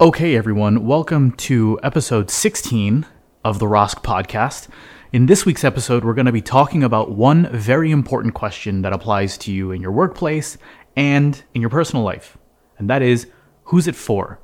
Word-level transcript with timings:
Okay, 0.00 0.36
everyone, 0.36 0.86
welcome 0.86 1.32
to 1.32 1.76
episode 1.82 2.30
16 2.30 3.04
of 3.44 3.58
the 3.58 3.66
ROSC 3.66 4.00
podcast. 4.04 4.68
In 5.12 5.26
this 5.26 5.44
week's 5.44 5.64
episode, 5.64 6.04
we're 6.04 6.14
going 6.14 6.26
to 6.26 6.30
be 6.30 6.40
talking 6.40 6.84
about 6.84 7.10
one 7.10 7.50
very 7.50 7.90
important 7.90 8.34
question 8.34 8.82
that 8.82 8.92
applies 8.92 9.36
to 9.38 9.52
you 9.52 9.72
in 9.72 9.80
your 9.80 9.90
workplace 9.90 10.56
and 10.94 11.42
in 11.52 11.60
your 11.60 11.68
personal 11.68 12.04
life, 12.04 12.38
and 12.78 12.88
that 12.88 13.02
is 13.02 13.26
who's 13.64 13.88
it 13.88 13.96
for? 13.96 14.38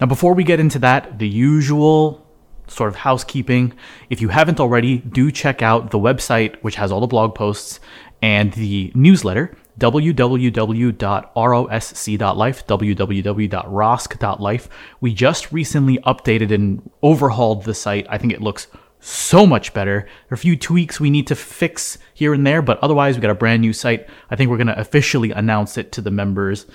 Now, 0.00 0.06
before 0.06 0.32
we 0.32 0.42
get 0.42 0.58
into 0.58 0.78
that, 0.78 1.18
the 1.18 1.28
usual 1.28 2.26
sort 2.66 2.88
of 2.88 2.96
housekeeping. 2.96 3.74
If 4.08 4.22
you 4.22 4.30
haven't 4.30 4.58
already, 4.58 4.96
do 4.96 5.30
check 5.30 5.60
out 5.60 5.90
the 5.90 5.98
website, 5.98 6.56
which 6.62 6.76
has 6.76 6.90
all 6.90 7.02
the 7.02 7.06
blog 7.06 7.34
posts 7.34 7.78
and 8.22 8.54
the 8.54 8.90
newsletter 8.94 9.54
www.rosc.life, 9.78 12.66
www.rosc.life. 12.66 14.68
We 15.00 15.14
just 15.14 15.52
recently 15.52 15.98
updated 15.98 16.52
and 16.52 16.90
overhauled 17.02 17.64
the 17.64 17.74
site. 17.74 18.06
I 18.08 18.18
think 18.18 18.32
it 18.32 18.40
looks 18.40 18.68
so 19.00 19.46
much 19.46 19.74
better. 19.74 20.00
There 20.00 20.32
are 20.32 20.34
a 20.34 20.38
few 20.38 20.56
tweaks 20.56 20.98
we 20.98 21.10
need 21.10 21.26
to 21.26 21.34
fix 21.34 21.98
here 22.14 22.32
and 22.32 22.46
there, 22.46 22.62
but 22.62 22.78
otherwise, 22.78 23.16
we 23.16 23.20
got 23.20 23.30
a 23.30 23.34
brand 23.34 23.60
new 23.60 23.72
site. 23.72 24.08
I 24.30 24.36
think 24.36 24.50
we're 24.50 24.56
going 24.56 24.68
to 24.68 24.80
officially 24.80 25.32
announce 25.32 25.76
it 25.76 25.92
to 25.92 26.00
the 26.00 26.10
members 26.10 26.66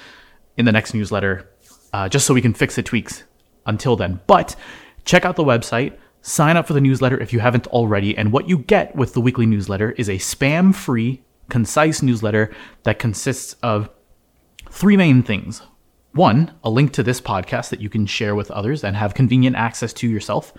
in 0.57 0.65
the 0.65 0.71
next 0.71 0.93
newsletter, 0.93 1.49
uh, 1.93 2.09
just 2.09 2.27
so 2.27 2.33
we 2.33 2.41
can 2.41 2.53
fix 2.53 2.75
the 2.75 2.83
tweaks 2.83 3.23
until 3.65 3.95
then. 3.95 4.19
But 4.27 4.55
check 5.05 5.25
out 5.25 5.37
the 5.37 5.43
website. 5.43 5.97
Sign 6.21 6.57
up 6.57 6.67
for 6.67 6.73
the 6.73 6.81
newsletter 6.81 7.19
if 7.19 7.31
you 7.31 7.39
haven't 7.39 7.67
already. 7.67 8.15
And 8.15 8.31
what 8.31 8.49
you 8.49 8.59
get 8.59 8.95
with 8.95 9.13
the 9.13 9.21
weekly 9.21 9.45
newsletter 9.45 9.91
is 9.91 10.09
a 10.09 10.17
spam 10.17 10.75
free 10.75 11.23
concise 11.49 12.01
newsletter 12.01 12.53
that 12.83 12.99
consists 12.99 13.53
of 13.63 13.89
three 14.69 14.97
main 14.97 15.23
things. 15.23 15.61
One, 16.13 16.53
a 16.63 16.69
link 16.69 16.91
to 16.93 17.03
this 17.03 17.21
podcast 17.21 17.69
that 17.69 17.81
you 17.81 17.89
can 17.89 18.05
share 18.05 18.35
with 18.35 18.49
others 18.51 18.83
and 18.83 18.95
have 18.95 19.13
convenient 19.13 19.55
access 19.55 19.93
to 19.93 20.07
yourself. 20.07 20.53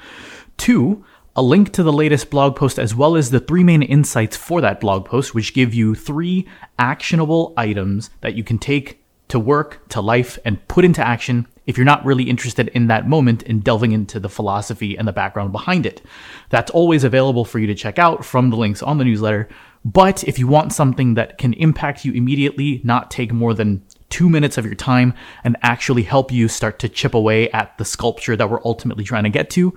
Two, 0.56 1.04
a 1.36 1.42
link 1.42 1.72
to 1.72 1.82
the 1.82 1.92
latest 1.92 2.30
blog 2.30 2.56
post 2.56 2.78
as 2.78 2.94
well 2.94 3.16
as 3.16 3.30
the 3.30 3.40
three 3.40 3.64
main 3.64 3.82
insights 3.82 4.36
for 4.36 4.60
that 4.60 4.80
blog 4.80 5.04
post, 5.04 5.34
which 5.34 5.54
give 5.54 5.74
you 5.74 5.94
three 5.94 6.48
actionable 6.78 7.54
items 7.56 8.10
that 8.20 8.34
you 8.34 8.44
can 8.44 8.58
take 8.58 9.02
to 9.28 9.38
work, 9.38 9.88
to 9.88 10.00
life, 10.00 10.38
and 10.44 10.66
put 10.68 10.84
into 10.84 11.06
action 11.06 11.46
if 11.66 11.76
you're 11.76 11.84
not 11.84 12.04
really 12.04 12.24
interested 12.24 12.68
in 12.68 12.86
that 12.88 13.08
moment 13.08 13.42
in 13.44 13.60
delving 13.60 13.92
into 13.92 14.18
the 14.18 14.28
philosophy 14.28 14.96
and 14.96 15.06
the 15.06 15.12
background 15.12 15.52
behind 15.52 15.86
it. 15.86 16.02
That's 16.48 16.70
always 16.70 17.04
available 17.04 17.44
for 17.44 17.58
you 17.58 17.66
to 17.66 17.74
check 17.74 17.98
out 17.98 18.24
from 18.24 18.50
the 18.50 18.56
links 18.56 18.82
on 18.82 18.98
the 18.98 19.04
newsletter. 19.04 19.48
But 19.84 20.24
if 20.24 20.38
you 20.38 20.46
want 20.46 20.72
something 20.72 21.14
that 21.14 21.38
can 21.38 21.54
impact 21.54 22.04
you 22.04 22.12
immediately, 22.12 22.80
not 22.84 23.10
take 23.10 23.32
more 23.32 23.54
than 23.54 23.82
two 24.10 24.28
minutes 24.28 24.58
of 24.58 24.66
your 24.66 24.74
time, 24.74 25.14
and 25.44 25.56
actually 25.62 26.02
help 26.02 26.32
you 26.32 26.48
start 26.48 26.78
to 26.80 26.88
chip 26.88 27.14
away 27.14 27.50
at 27.52 27.78
the 27.78 27.84
sculpture 27.84 28.36
that 28.36 28.50
we're 28.50 28.60
ultimately 28.64 29.04
trying 29.04 29.24
to 29.24 29.30
get 29.30 29.48
to, 29.50 29.76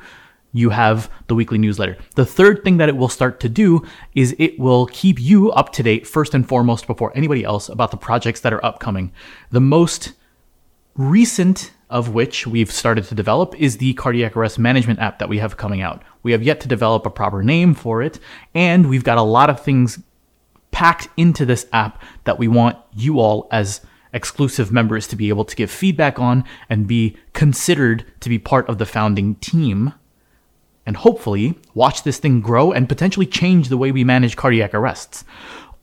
you 0.54 0.70
have 0.70 1.10
the 1.28 1.36
weekly 1.36 1.58
newsletter. 1.58 1.98
The 2.16 2.26
third 2.26 2.64
thing 2.64 2.78
that 2.78 2.90
it 2.90 2.98
will 2.98 3.10
start 3.10 3.40
to 3.42 3.50
do 3.50 3.86
is 4.14 4.36
it 4.38 4.60
will 4.60 4.86
keep 4.88 5.20
you 5.20 5.52
up 5.52 5.72
to 5.74 5.84
date 5.84 6.08
first 6.08 6.34
and 6.34 6.48
foremost 6.48 6.88
before 6.88 7.16
anybody 7.16 7.44
else 7.44 7.70
about 7.70 7.92
the 7.92 7.98
projects 7.98 8.40
that 8.42 8.54
are 8.54 8.64
upcoming. 8.64 9.12
The 9.52 9.62
most 9.62 10.14
recent 10.96 11.72
of 11.94 12.10
which 12.10 12.48
we've 12.48 12.72
started 12.72 13.04
to 13.06 13.14
develop 13.14 13.54
is 13.60 13.78
the 13.78 13.94
cardiac 13.94 14.36
arrest 14.36 14.58
management 14.58 15.00
app 15.00 15.20
that 15.20 15.30
we 15.30 15.38
have 15.38 15.58
coming 15.58 15.82
out. 15.82 16.02
We 16.24 16.32
have 16.32 16.42
yet 16.42 16.60
to 16.62 16.68
develop 16.68 17.06
a 17.06 17.12
proper 17.12 17.44
name 17.44 17.76
for 17.76 18.02
it, 18.02 18.20
and 18.56 18.90
we've 18.90 19.04
got 19.04 19.20
a 19.20 19.22
lot 19.22 19.52
of 19.52 19.60
things 19.60 20.00
packed 20.72 21.08
into 21.18 21.46
this 21.46 21.68
app 21.72 22.02
that 22.24 22.40
we 22.40 22.48
want 22.48 22.78
you 22.96 23.20
all 23.20 23.48
as 23.52 23.82
exclusive 24.12 24.72
members 24.72 25.08
to 25.08 25.16
be 25.16 25.30
able 25.30 25.46
to 25.46 25.56
give 25.56 25.70
feedback 25.70 26.18
on 26.18 26.44
and 26.68 26.88
be 26.88 27.16
considered 27.34 28.06
to 28.22 28.30
be 28.30 28.40
part 28.40 28.68
of 28.68 28.80
the 28.80 28.88
founding 28.88 29.36
team. 29.36 29.94
And 30.88 30.98
hopefully, 30.98 31.60
watch 31.76 32.02
this 32.02 32.18
thing 32.18 32.42
grow 32.42 32.72
and 32.72 32.90
potentially 32.90 33.28
change 33.28 33.70
the 33.70 33.78
way 33.78 33.92
we 33.92 34.04
manage 34.04 34.36
cardiac 34.36 34.74
arrests. 34.74 35.24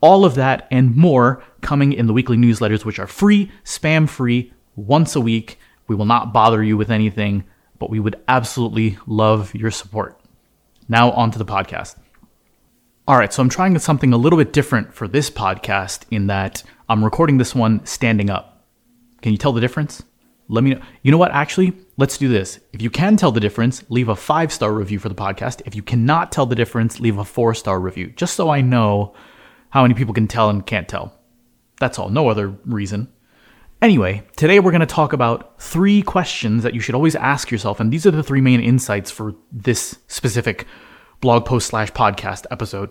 All 0.01 0.25
of 0.25 0.35
that 0.35 0.67
and 0.73 0.97
more 0.97 1.43
coming 1.61 1.93
in 1.93 2.09
the 2.09 2.13
weekly 2.13 2.37
newsletters, 2.37 2.85
which 2.85 2.99
are 2.99 3.07
free, 3.07 3.51
spam 3.65 4.09
free, 4.09 4.53
once 4.77 5.17
a 5.17 5.21
week 5.21 5.59
we 5.87 5.97
will 5.97 6.05
not 6.05 6.33
bother 6.33 6.63
you 6.63 6.77
with 6.77 6.91
anything, 6.91 7.45
but 7.79 7.91
we 7.91 7.99
would 7.99 8.21
absolutely 8.29 8.97
love 9.07 9.55
your 9.55 9.71
support. 9.71 10.21
Now, 10.89 11.11
on 11.13 11.31
to 11.33 11.39
the 11.39 11.45
podcast. 11.45 11.97
All 13.09 13.17
right, 13.17 13.33
so 13.33 13.43
I'm 13.43 13.49
trying 13.49 13.77
something 13.81 14.13
a 14.13 14.17
little 14.17 14.39
bit 14.39 14.53
different 14.53 14.95
for 14.95 15.09
this 15.09 15.31
podcast 15.31 16.05
in 16.11 16.29
that 16.29 16.63
I'm 16.89 17.03
recording 17.03 17.39
this 17.39 17.55
one 17.55 17.85
standing 17.85 18.31
up. 18.31 18.67
Can 19.21 19.33
you 19.33 19.39
tell 19.39 19.53
the 19.53 19.61
difference? 19.61 20.03
Let 20.47 20.65
me 20.65 20.75
know. 20.75 20.81
You 21.03 21.11
know 21.11 21.19
what? 21.19 21.33
Actually, 21.33 21.73
let's 21.97 22.19
do 22.19 22.29
this. 22.29 22.61
If 22.73 22.83
you 22.83 22.91
can 22.91 23.17
tell 23.17 23.33
the 23.33 23.41
difference, 23.41 23.83
leave 23.89 24.09
a 24.09 24.17
five 24.17 24.53
star 24.53 24.73
review 24.73 24.99
for 24.99 25.09
the 25.09 25.15
podcast. 25.15 25.63
If 25.65 25.75
you 25.75 25.83
cannot 25.83 26.33
tell 26.33 26.47
the 26.47 26.57
difference, 26.57 27.01
leave 27.01 27.19
a 27.19 27.25
four 27.25 27.55
star 27.55 27.81
review, 27.81 28.09
just 28.11 28.35
so 28.35 28.51
I 28.51 28.61
know 28.61 29.15
how 29.71 29.83
many 29.83 29.95
people 29.95 30.15
can 30.15 30.29
tell 30.29 30.51
and 30.51 30.67
can't 30.67 30.89
tell. 30.89 31.17
That's 31.79 31.99
all. 31.99 32.11
No 32.11 32.29
other 32.29 32.49
reason. 32.65 33.13
Anyway, 33.83 34.23
today 34.37 34.61
we're 34.61 34.73
going 34.73 34.81
to 34.81 34.87
talk 34.87 35.15
about 35.15 35.59
three 35.59 36.03
questions 36.03 36.63
that 36.63 36.75
you 36.75 36.81
should 36.81 36.95
always 36.95 37.17
ask 37.17 37.51
yourself, 37.51 37.81
and 37.81 37.91
these 37.91 38.05
are 38.05 38.11
the 38.11 38.23
three 38.23 38.43
main 38.43 38.61
insights 38.61 39.11
for 39.11 39.35
this 39.51 39.99
specific 40.07 40.67
blog 41.23 41.47
post 41.47 41.69
slash 41.69 41.91
podcast 41.93 42.45
episode. 42.51 42.91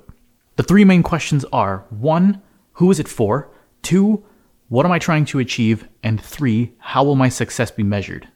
The 0.56 0.64
three 0.64 0.84
main 0.84 1.04
questions 1.04 1.46
are 1.54 1.86
one, 1.92 2.42
who 2.74 2.90
is 2.90 3.00
it 3.00 3.08
for? 3.08 3.52
Two, 3.84 4.26
what 4.70 4.84
am 4.84 4.92
I 4.92 4.98
trying 4.98 5.26
to 5.26 5.38
achieve? 5.38 5.88
And 6.02 6.20
three, 6.20 6.74
how 6.80 7.04
will 7.04 7.16
my 7.16 7.30
success 7.30 7.70
be 7.70 7.84
measured? 7.84 8.28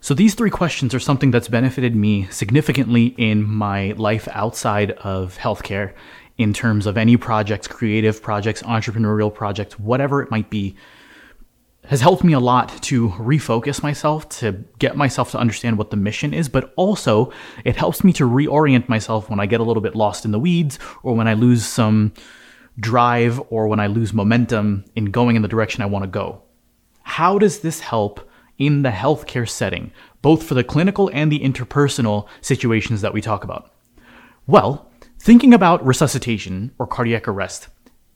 So 0.00 0.14
these 0.14 0.34
three 0.34 0.50
questions 0.50 0.94
are 0.94 1.00
something 1.00 1.30
that's 1.30 1.48
benefited 1.48 1.94
me 1.94 2.28
significantly 2.30 3.14
in 3.18 3.44
my 3.44 3.92
life 3.98 4.26
outside 4.32 4.92
of 4.92 5.36
healthcare 5.36 5.92
in 6.38 6.54
terms 6.54 6.86
of 6.86 6.96
any 6.96 7.18
projects, 7.18 7.68
creative 7.68 8.22
projects, 8.22 8.62
entrepreneurial 8.62 9.34
projects, 9.34 9.78
whatever 9.78 10.22
it 10.22 10.30
might 10.30 10.48
be 10.48 10.74
has 11.88 12.02
helped 12.02 12.22
me 12.22 12.34
a 12.34 12.40
lot 12.40 12.82
to 12.82 13.08
refocus 13.10 13.82
myself, 13.82 14.28
to 14.28 14.52
get 14.78 14.96
myself 14.96 15.30
to 15.30 15.38
understand 15.38 15.78
what 15.78 15.90
the 15.90 15.96
mission 15.96 16.34
is, 16.34 16.48
but 16.48 16.72
also 16.76 17.32
it 17.64 17.76
helps 17.76 18.04
me 18.04 18.12
to 18.12 18.28
reorient 18.28 18.88
myself 18.90 19.30
when 19.30 19.40
I 19.40 19.46
get 19.46 19.60
a 19.60 19.64
little 19.64 19.80
bit 19.80 19.96
lost 19.96 20.26
in 20.26 20.30
the 20.30 20.38
weeds 20.38 20.78
or 21.02 21.14
when 21.14 21.26
I 21.26 21.32
lose 21.32 21.64
some 21.64 22.12
drive 22.78 23.40
or 23.48 23.68
when 23.68 23.80
I 23.80 23.86
lose 23.86 24.12
momentum 24.12 24.84
in 24.94 25.06
going 25.06 25.34
in 25.34 25.42
the 25.42 25.48
direction 25.48 25.82
I 25.82 25.86
want 25.86 26.02
to 26.02 26.10
go. 26.10 26.42
How 27.02 27.38
does 27.38 27.60
this 27.60 27.80
help 27.80 28.28
in 28.58 28.82
the 28.82 28.90
healthcare 28.90 29.48
setting, 29.48 29.90
both 30.20 30.42
for 30.42 30.52
the 30.52 30.64
clinical 30.64 31.10
and 31.14 31.32
the 31.32 31.40
interpersonal 31.40 32.28
situations 32.42 33.00
that 33.00 33.14
we 33.14 33.22
talk 33.22 33.44
about? 33.44 33.72
Well, 34.46 34.90
thinking 35.18 35.54
about 35.54 35.86
resuscitation 35.86 36.72
or 36.78 36.86
cardiac 36.86 37.26
arrest, 37.26 37.68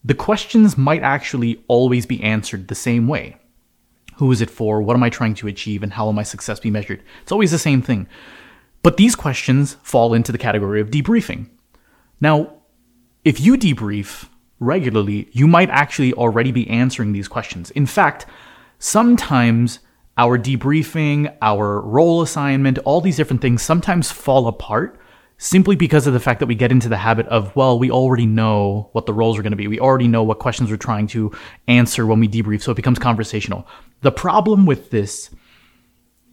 the 0.05 0.15
questions 0.15 0.77
might 0.77 1.03
actually 1.03 1.65
always 1.69 2.05
be 2.05 2.23
answered 2.23 2.69
the 2.69 2.75
same 2.75 3.09
way. 3.09 3.39
Who 4.17 4.31
is 4.33 4.41
it 4.41 4.51
for? 4.51 4.83
What 4.83 4.97
am 4.97 5.03
I 5.03 5.11
trying 5.11 5.35
to 5.35 5.49
achieve? 5.49 5.83
And 5.83 5.93
how 5.93 6.05
will 6.05 6.13
my 6.13 6.23
success 6.23 6.61
be 6.61 6.71
measured? 6.71 7.03
It's 7.23 7.33
always 7.33 7.51
the 7.51 7.59
same 7.59 7.83
thing. 7.83 8.07
But 8.83 8.97
these 8.97 9.15
questions 9.15 9.77
fall 9.83 10.15
into 10.15 10.33
the 10.33 10.39
category 10.39 10.81
of 10.81 10.91
debriefing. 10.91 11.49
Now, 12.21 12.55
if 13.25 13.41
you 13.41 13.57
debrief 13.57 14.29
regularly, 14.59 15.29
you 15.33 15.47
might 15.47 15.71
actually 15.71 16.13
already 16.15 16.53
be 16.53 16.69
answering 16.69 17.13
these 17.13 17.29
questions. 17.29 17.71
In 17.73 17.87
fact, 17.87 18.27
sometimes 18.79 19.81
our 20.19 20.39
debriefing, 20.39 21.35
our 21.41 21.81
role 21.81 22.23
assignment, 22.23 22.79
all 22.79 23.01
these 23.01 23.17
different 23.17 23.43
things 23.43 23.63
sometimes 23.63 24.11
fall 24.11 24.47
apart 24.47 24.99
simply 25.43 25.75
because 25.75 26.07
of 26.07 26.13
the 26.13 26.21
fact 26.21 26.39
that 26.39 26.47
we 26.47 26.55
get 26.55 26.71
into 26.71 26.89
the 26.89 26.97
habit 26.97 27.27
of, 27.27 27.55
well, 27.57 27.77
we 27.77 27.91
already 27.91 28.27
know 28.27 28.89
what 28.93 29.07
the 29.07 29.13
roles 29.13 29.37
are 29.37 29.43
going 29.43 29.51
to 29.51 29.57
be. 29.57 29.67
We 29.67 29.81
already 29.81 30.07
know 30.07 30.23
what 30.23 30.39
questions 30.39 30.71
we're 30.71 30.77
trying 30.77 31.09
to 31.09 31.33
answer 31.67 32.07
when 32.07 32.21
we 32.21 32.29
debrief, 32.29 32.63
so 32.63 32.71
it 32.71 32.77
becomes 32.77 33.01
conversational. 33.01 33.67
The 34.03 34.13
problem 34.13 34.67
with 34.67 34.91
this, 34.91 35.31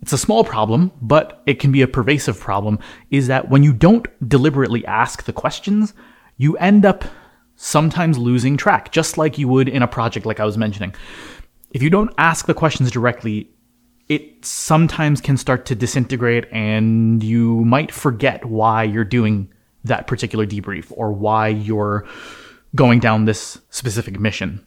it's 0.04 0.14
a 0.14 0.18
small 0.18 0.44
problem, 0.44 0.92
but 1.02 1.42
it 1.48 1.60
can 1.60 1.72
be 1.72 1.82
a 1.82 1.88
pervasive 1.88 2.40
problem, 2.40 2.78
is 3.10 3.26
that 3.28 3.50
when 3.50 3.64
you 3.64 3.74
don't 3.74 4.06
deliberately 4.30 4.86
ask 4.86 5.24
the 5.24 5.34
questions, 5.34 5.96
you 6.38 6.56
end 6.58 6.86
up 6.86 7.04
sometimes 7.56 8.16
losing 8.20 8.58
track, 8.58 8.92
just 8.92 9.18
like 9.18 9.40
you 9.40 9.48
would 9.48 9.68
in 9.68 9.82
a 9.82 9.88
project 9.88 10.28
like 10.28 10.40
I 10.40 10.46
was 10.46 10.58
mentioning. 10.58 10.94
If 11.72 11.82
you 11.82 11.90
don't 11.90 12.14
ask 12.20 12.46
the 12.46 12.54
questions 12.54 12.92
directly, 12.92 13.50
it 14.10 14.44
sometimes 14.44 15.22
can 15.22 15.38
start 15.38 15.68
to 15.68 15.76
disintegrate 15.76 16.48
and 16.52 17.24
you 17.24 17.64
might 17.64 17.92
forget 17.92 18.44
why 18.44 18.84
you're 18.84 19.04
doing 19.04 19.54
that 19.84 20.08
particular 20.08 20.46
debrief 20.46 20.88
or 20.90 21.14
why 21.14 21.48
you're 21.48 22.08
going 22.76 23.00
down 23.00 23.26
this 23.26 23.60
specific 23.70 24.20
mission. 24.20 24.66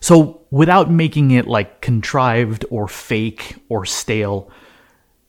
So, 0.00 0.42
without 0.50 0.90
making 0.90 1.30
it 1.30 1.46
like 1.46 1.80
contrived 1.80 2.64
or 2.70 2.88
fake 2.88 3.56
or 3.68 3.84
stale, 3.84 4.50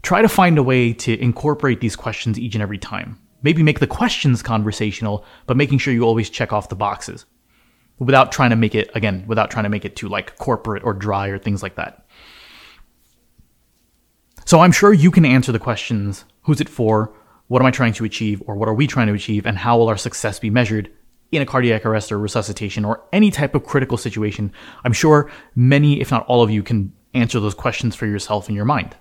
try 0.02 0.22
to 0.22 0.30
find 0.30 0.58
a 0.58 0.64
way 0.64 0.94
to 0.94 1.22
incorporate 1.22 1.82
these 1.82 1.96
questions 1.96 2.40
each 2.40 2.56
and 2.56 2.62
every 2.62 2.78
time. 2.78 3.20
Maybe 3.44 3.64
make 3.64 3.80
the 3.80 3.88
questions 3.88 4.42
conversational, 4.42 5.26
but 5.46 5.58
making 5.58 5.80
sure 5.80 5.94
you 5.94 6.04
always 6.04 6.30
check 6.30 6.54
off 6.54 6.70
the 6.70 6.76
boxes 6.76 7.26
without 8.00 8.32
trying 8.32 8.50
to 8.52 8.56
make 8.56 8.74
it, 8.74 8.90
again, 8.96 9.26
without 9.28 9.52
trying 9.52 9.64
to 9.64 9.70
make 9.70 9.86
it 9.86 9.96
too 9.96 10.08
like 10.08 10.38
corporate 10.38 10.84
or 10.84 10.94
dry 10.94 11.28
or 11.28 11.38
things 11.38 11.62
like 11.62 11.76
that. 11.76 12.01
So 14.46 14.60
I'm 14.60 14.72
sure 14.72 14.94
you 14.94 15.12
can 15.12 15.26
answer 15.26 15.52
the 15.52 15.60
questions 15.60 16.26
who's 16.44 16.62
it 16.62 16.70
for, 16.70 17.14
what 17.48 17.62
am 17.62 17.66
I 17.66 17.72
trying 17.72 17.94
to 17.94 18.06
achieve, 18.06 18.42
or 18.46 18.56
what 18.56 18.70
are 18.70 18.74
we 18.74 18.88
trying 18.88 19.08
to 19.08 19.14
achieve, 19.14 19.46
and 19.46 19.58
how 19.58 19.78
will 19.78 19.90
our 19.90 19.98
success 19.98 20.40
be 20.40 20.50
measured 20.50 20.90
in 21.32 21.42
a 21.42 21.46
cardiac 21.46 21.86
arrest 21.86 22.12
or 22.12 22.20
resuscitation 22.20 22.84
or 22.84 23.04
any 23.14 23.32
type 23.32 23.56
of 23.56 23.64
critical 23.64 23.98
situation. 23.98 24.52
I'm 24.84 24.94
sure 24.94 25.32
many, 25.56 26.02
if 26.02 26.12
not 26.12 26.26
all 26.28 26.44
of 26.44 26.52
you, 26.52 26.62
can 26.62 26.94
answer 27.14 27.40
those 27.40 27.54
questions 27.54 27.96
for 27.96 28.06
yourself 28.06 28.50
in 28.50 28.56
your 28.56 28.66
mind. 28.66 28.96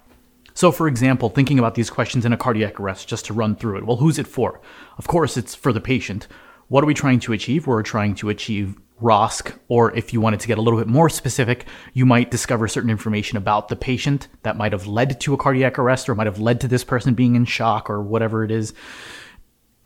So, 0.54 0.72
for 0.72 0.88
example, 0.88 1.28
thinking 1.28 1.58
about 1.58 1.75
these 1.75 1.90
questions 1.90 2.25
in 2.25 2.32
a 2.32 2.37
cardiac 2.37 2.78
arrest, 2.78 3.08
just 3.08 3.25
to 3.26 3.34
run 3.34 3.56
through 3.56 3.78
it. 3.78 3.87
Well, 3.87 3.96
who's 3.96 4.19
it 4.19 4.26
for? 4.26 4.60
Of 4.98 5.06
course, 5.06 5.37
it's 5.37 5.54
for 5.54 5.72
the 5.72 5.81
patient. 5.81 6.28
What 6.69 6.84
are 6.84 6.87
we 6.87 6.94
trying 6.94 7.20
to 7.20 7.32
achieve? 7.32 7.66
We're 7.66 7.82
trying 7.82 8.14
to 8.16 8.28
achieve 8.28 8.76
ROSC, 9.00 9.58
or 9.69 9.94
if 9.97 10.12
you 10.12 10.20
wanted 10.20 10.41
to 10.41 10.49
get 10.49 10.58
a 10.58 10.61
little 10.61 10.79
bit 10.79 10.88
more 10.88 11.08
specific, 11.08 11.67
you 11.93 12.05
might 12.06 12.31
discover 12.31 12.69
certain 12.69 12.91
information 12.91 13.38
about 13.38 13.69
the 13.69 13.76
patient 13.76 14.29
that 14.43 14.56
might 14.56 14.73
have 14.73 14.87
led 14.87 15.20
to 15.20 15.35
a 15.35 15.37
cardiac 15.37 15.79
arrest 15.79 16.08
or 16.08 16.14
might 16.14 16.26
have 16.26 16.38
led 16.38 16.61
to 16.61 16.69
this 16.69 16.85
person 16.85 17.14
being 17.14 17.35
in 17.35 17.44
shock 17.44 17.88
or 17.88 18.02
whatever 18.02 18.44
it 18.44 18.50
is. 18.50 18.75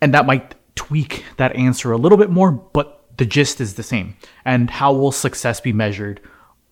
And 0.01 0.13
that 0.13 0.25
might 0.25 0.55
tweak 0.75 1.23
that 1.37 1.55
answer 1.55 1.91
a 1.91 1.97
little 1.97 2.17
bit 2.17 2.29
more, 2.29 2.51
but 2.51 3.05
the 3.17 3.25
gist 3.25 3.61
is 3.61 3.75
the 3.75 3.83
same. 3.83 4.15
And 4.43 4.69
how 4.69 4.93
will 4.93 5.11
success 5.11 5.61
be 5.61 5.73
measured? 5.73 6.21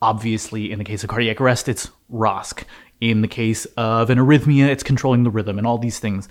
Obviously, 0.01 0.71
in 0.71 0.79
the 0.79 0.85
case 0.85 1.03
of 1.03 1.09
cardiac 1.09 1.39
arrest, 1.39 1.69
it's 1.69 1.89
ROSC. 2.11 2.65
In 2.99 3.21
the 3.21 3.27
case 3.27 3.65
of 3.77 4.09
an 4.09 4.17
arrhythmia, 4.17 4.67
it's 4.67 4.83
controlling 4.83 5.23
the 5.23 5.29
rhythm 5.29 5.57
and 5.57 5.65
all 5.65 5.77
these 5.77 5.99
things. 5.99 6.27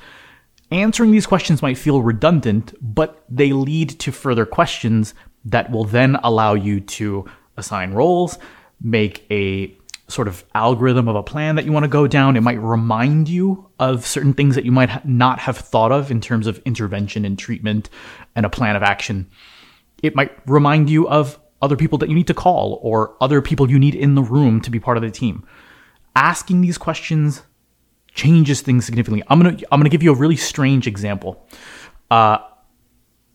Answering 0.70 1.10
these 1.10 1.26
questions 1.26 1.60
might 1.60 1.76
feel 1.76 2.02
redundant, 2.02 2.74
but 2.80 3.24
they 3.28 3.52
lead 3.52 3.90
to 4.00 4.12
further 4.12 4.46
questions 4.46 5.14
that 5.44 5.70
will 5.70 5.84
then 5.84 6.16
allow 6.22 6.54
you 6.54 6.80
to 6.80 7.24
assign 7.56 7.92
roles, 7.92 8.38
make 8.80 9.26
a 9.30 9.76
sort 10.08 10.28
of 10.28 10.44
algorithm 10.54 11.08
of 11.08 11.16
a 11.16 11.22
plan 11.22 11.56
that 11.56 11.64
you 11.64 11.72
want 11.72 11.84
to 11.84 11.88
go 11.88 12.06
down. 12.06 12.36
It 12.36 12.42
might 12.42 12.60
remind 12.60 13.28
you 13.28 13.68
of 13.78 14.06
certain 14.06 14.34
things 14.34 14.54
that 14.54 14.64
you 14.64 14.72
might 14.72 15.04
not 15.06 15.38
have 15.40 15.56
thought 15.56 15.90
of 15.90 16.10
in 16.10 16.20
terms 16.20 16.46
of 16.46 16.60
intervention 16.64 17.24
and 17.24 17.38
treatment 17.38 17.88
and 18.36 18.44
a 18.44 18.50
plan 18.50 18.76
of 18.76 18.82
action. 18.82 19.30
It 20.02 20.14
might 20.14 20.32
remind 20.46 20.90
you 20.90 21.08
of 21.08 21.38
other 21.62 21.76
people 21.76 21.96
that 21.98 22.08
you 22.08 22.14
need 22.14 22.26
to 22.26 22.34
call 22.34 22.78
or 22.82 23.16
other 23.20 23.40
people 23.40 23.70
you 23.70 23.78
need 23.78 23.94
in 23.94 24.14
the 24.14 24.22
room 24.22 24.60
to 24.60 24.70
be 24.70 24.80
part 24.80 24.96
of 24.96 25.02
the 25.02 25.10
team. 25.10 25.46
Asking 26.14 26.60
these 26.60 26.76
questions 26.76 27.42
changes 28.14 28.60
things 28.60 28.84
significantly. 28.84 29.22
I'm 29.28 29.40
gonna 29.40 29.56
I'm 29.70 29.80
gonna 29.80 29.88
give 29.88 30.02
you 30.02 30.12
a 30.12 30.16
really 30.16 30.36
strange 30.36 30.86
example. 30.86 31.46
Uh, 32.10 32.38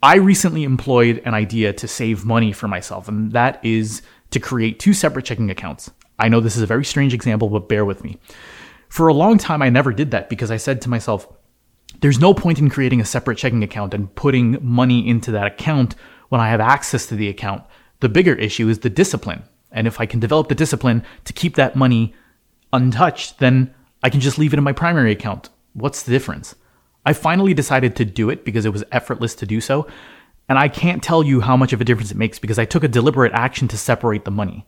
I 0.04 0.18
recently 0.18 0.64
employed 0.64 1.22
an 1.26 1.34
idea 1.34 1.74
to 1.74 1.88
save 1.88 2.24
money 2.24 2.52
for 2.52 2.68
myself, 2.68 3.08
and 3.08 3.32
that 3.32 3.64
is 3.66 4.02
to 4.32 4.40
create 4.40 4.80
two 4.80 4.94
separate 4.94 5.26
checking 5.26 5.50
accounts. 5.50 5.90
I 6.20 6.30
know 6.30 6.40
this 6.40 6.56
is 6.56 6.62
a 6.62 6.68
very 6.68 6.86
strange 6.86 7.14
example, 7.14 7.50
but 7.50 7.70
bear 7.70 7.84
with 7.84 8.04
me. 8.04 8.20
For 8.90 9.08
a 9.08 9.14
long 9.14 9.38
time, 9.38 9.62
I 9.62 9.70
never 9.70 9.92
did 9.92 10.12
that 10.12 10.30
because 10.30 10.52
I 10.52 10.58
said 10.58 10.82
to 10.82 10.90
myself, 10.90 11.28
there's 12.02 12.20
no 12.20 12.34
point 12.34 12.60
in 12.60 12.70
creating 12.70 13.02
a 13.02 13.06
separate 13.06 13.38
checking 13.38 13.64
account 13.64 13.94
and 13.94 14.14
putting 14.14 14.58
money 14.62 15.08
into 15.08 15.32
that 15.32 15.48
account 15.48 15.96
when 16.30 16.42
I 16.42 16.50
have 16.50 16.60
access 16.60 17.08
to 17.08 17.16
the 17.16 17.30
account. 17.30 17.64
The 18.00 18.10
bigger 18.10 18.36
issue 18.36 18.70
is 18.70 18.80
the 18.80 18.90
discipline. 18.90 19.44
And 19.72 19.88
if 19.88 20.00
I 20.00 20.06
can 20.06 20.20
develop 20.20 20.48
the 20.48 20.56
discipline 20.56 21.04
to 21.26 21.34
keep 21.34 21.56
that 21.56 21.76
money 21.76 22.14
untouched, 22.72 23.40
then 23.40 23.74
I 24.04 24.10
can 24.10 24.22
just 24.22 24.38
leave 24.38 24.54
it 24.54 24.58
in 24.58 24.64
my 24.64 24.74
primary 24.74 25.12
account. 25.12 25.50
What's 25.74 26.04
the 26.04 26.12
difference? 26.12 26.56
I 27.08 27.14
finally 27.14 27.54
decided 27.54 27.96
to 27.96 28.06
do 28.06 28.30
it 28.30 28.44
because 28.44 28.66
it 28.66 28.74
was 28.74 28.84
effortless 28.92 29.34
to 29.36 29.46
do 29.46 29.62
so. 29.62 29.88
And 30.50 30.60
I 30.60 30.68
can't 30.68 31.02
tell 31.02 31.24
you 31.24 31.40
how 31.40 31.56
much 31.56 31.72
of 31.72 31.80
a 31.80 31.86
difference 31.86 32.12
it 32.12 32.18
makes 32.18 32.38
because 32.38 32.60
I 32.60 32.66
took 32.66 32.84
a 32.84 32.90
deliberate 32.90 33.32
action 33.32 33.70
to 33.70 33.78
separate 33.78 34.26
the 34.26 34.32
money. 34.32 34.68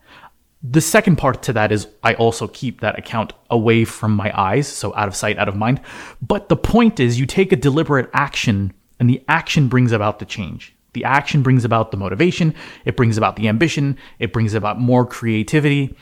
The 0.64 0.80
second 0.80 1.18
part 1.18 1.44
to 1.44 1.54
that 1.54 1.74
is 1.74 1.90
I 2.02 2.14
also 2.14 2.48
keep 2.48 2.80
that 2.80 2.98
account 2.98 3.34
away 3.50 3.84
from 3.84 4.16
my 4.16 4.32
eyes, 4.34 4.70
so 4.70 4.96
out 4.96 5.10
of 5.10 5.18
sight, 5.18 5.38
out 5.38 5.50
of 5.50 5.58
mind. 5.58 5.82
But 6.22 6.48
the 6.48 6.56
point 6.56 7.02
is, 7.02 7.20
you 7.20 7.26
take 7.26 7.52
a 7.52 7.58
deliberate 7.58 8.10
action, 8.14 8.72
and 9.02 9.10
the 9.10 9.22
action 9.28 9.68
brings 9.68 9.92
about 9.92 10.20
the 10.20 10.26
change. 10.26 10.74
The 10.94 11.04
action 11.04 11.44
brings 11.44 11.66
about 11.66 11.92
the 11.92 11.98
motivation, 11.98 12.56
it 12.86 12.96
brings 12.96 13.18
about 13.18 13.36
the 13.36 13.50
ambition, 13.50 13.98
it 14.18 14.32
brings 14.32 14.54
about 14.54 14.80
more 14.80 15.06
creativity. 15.06 15.94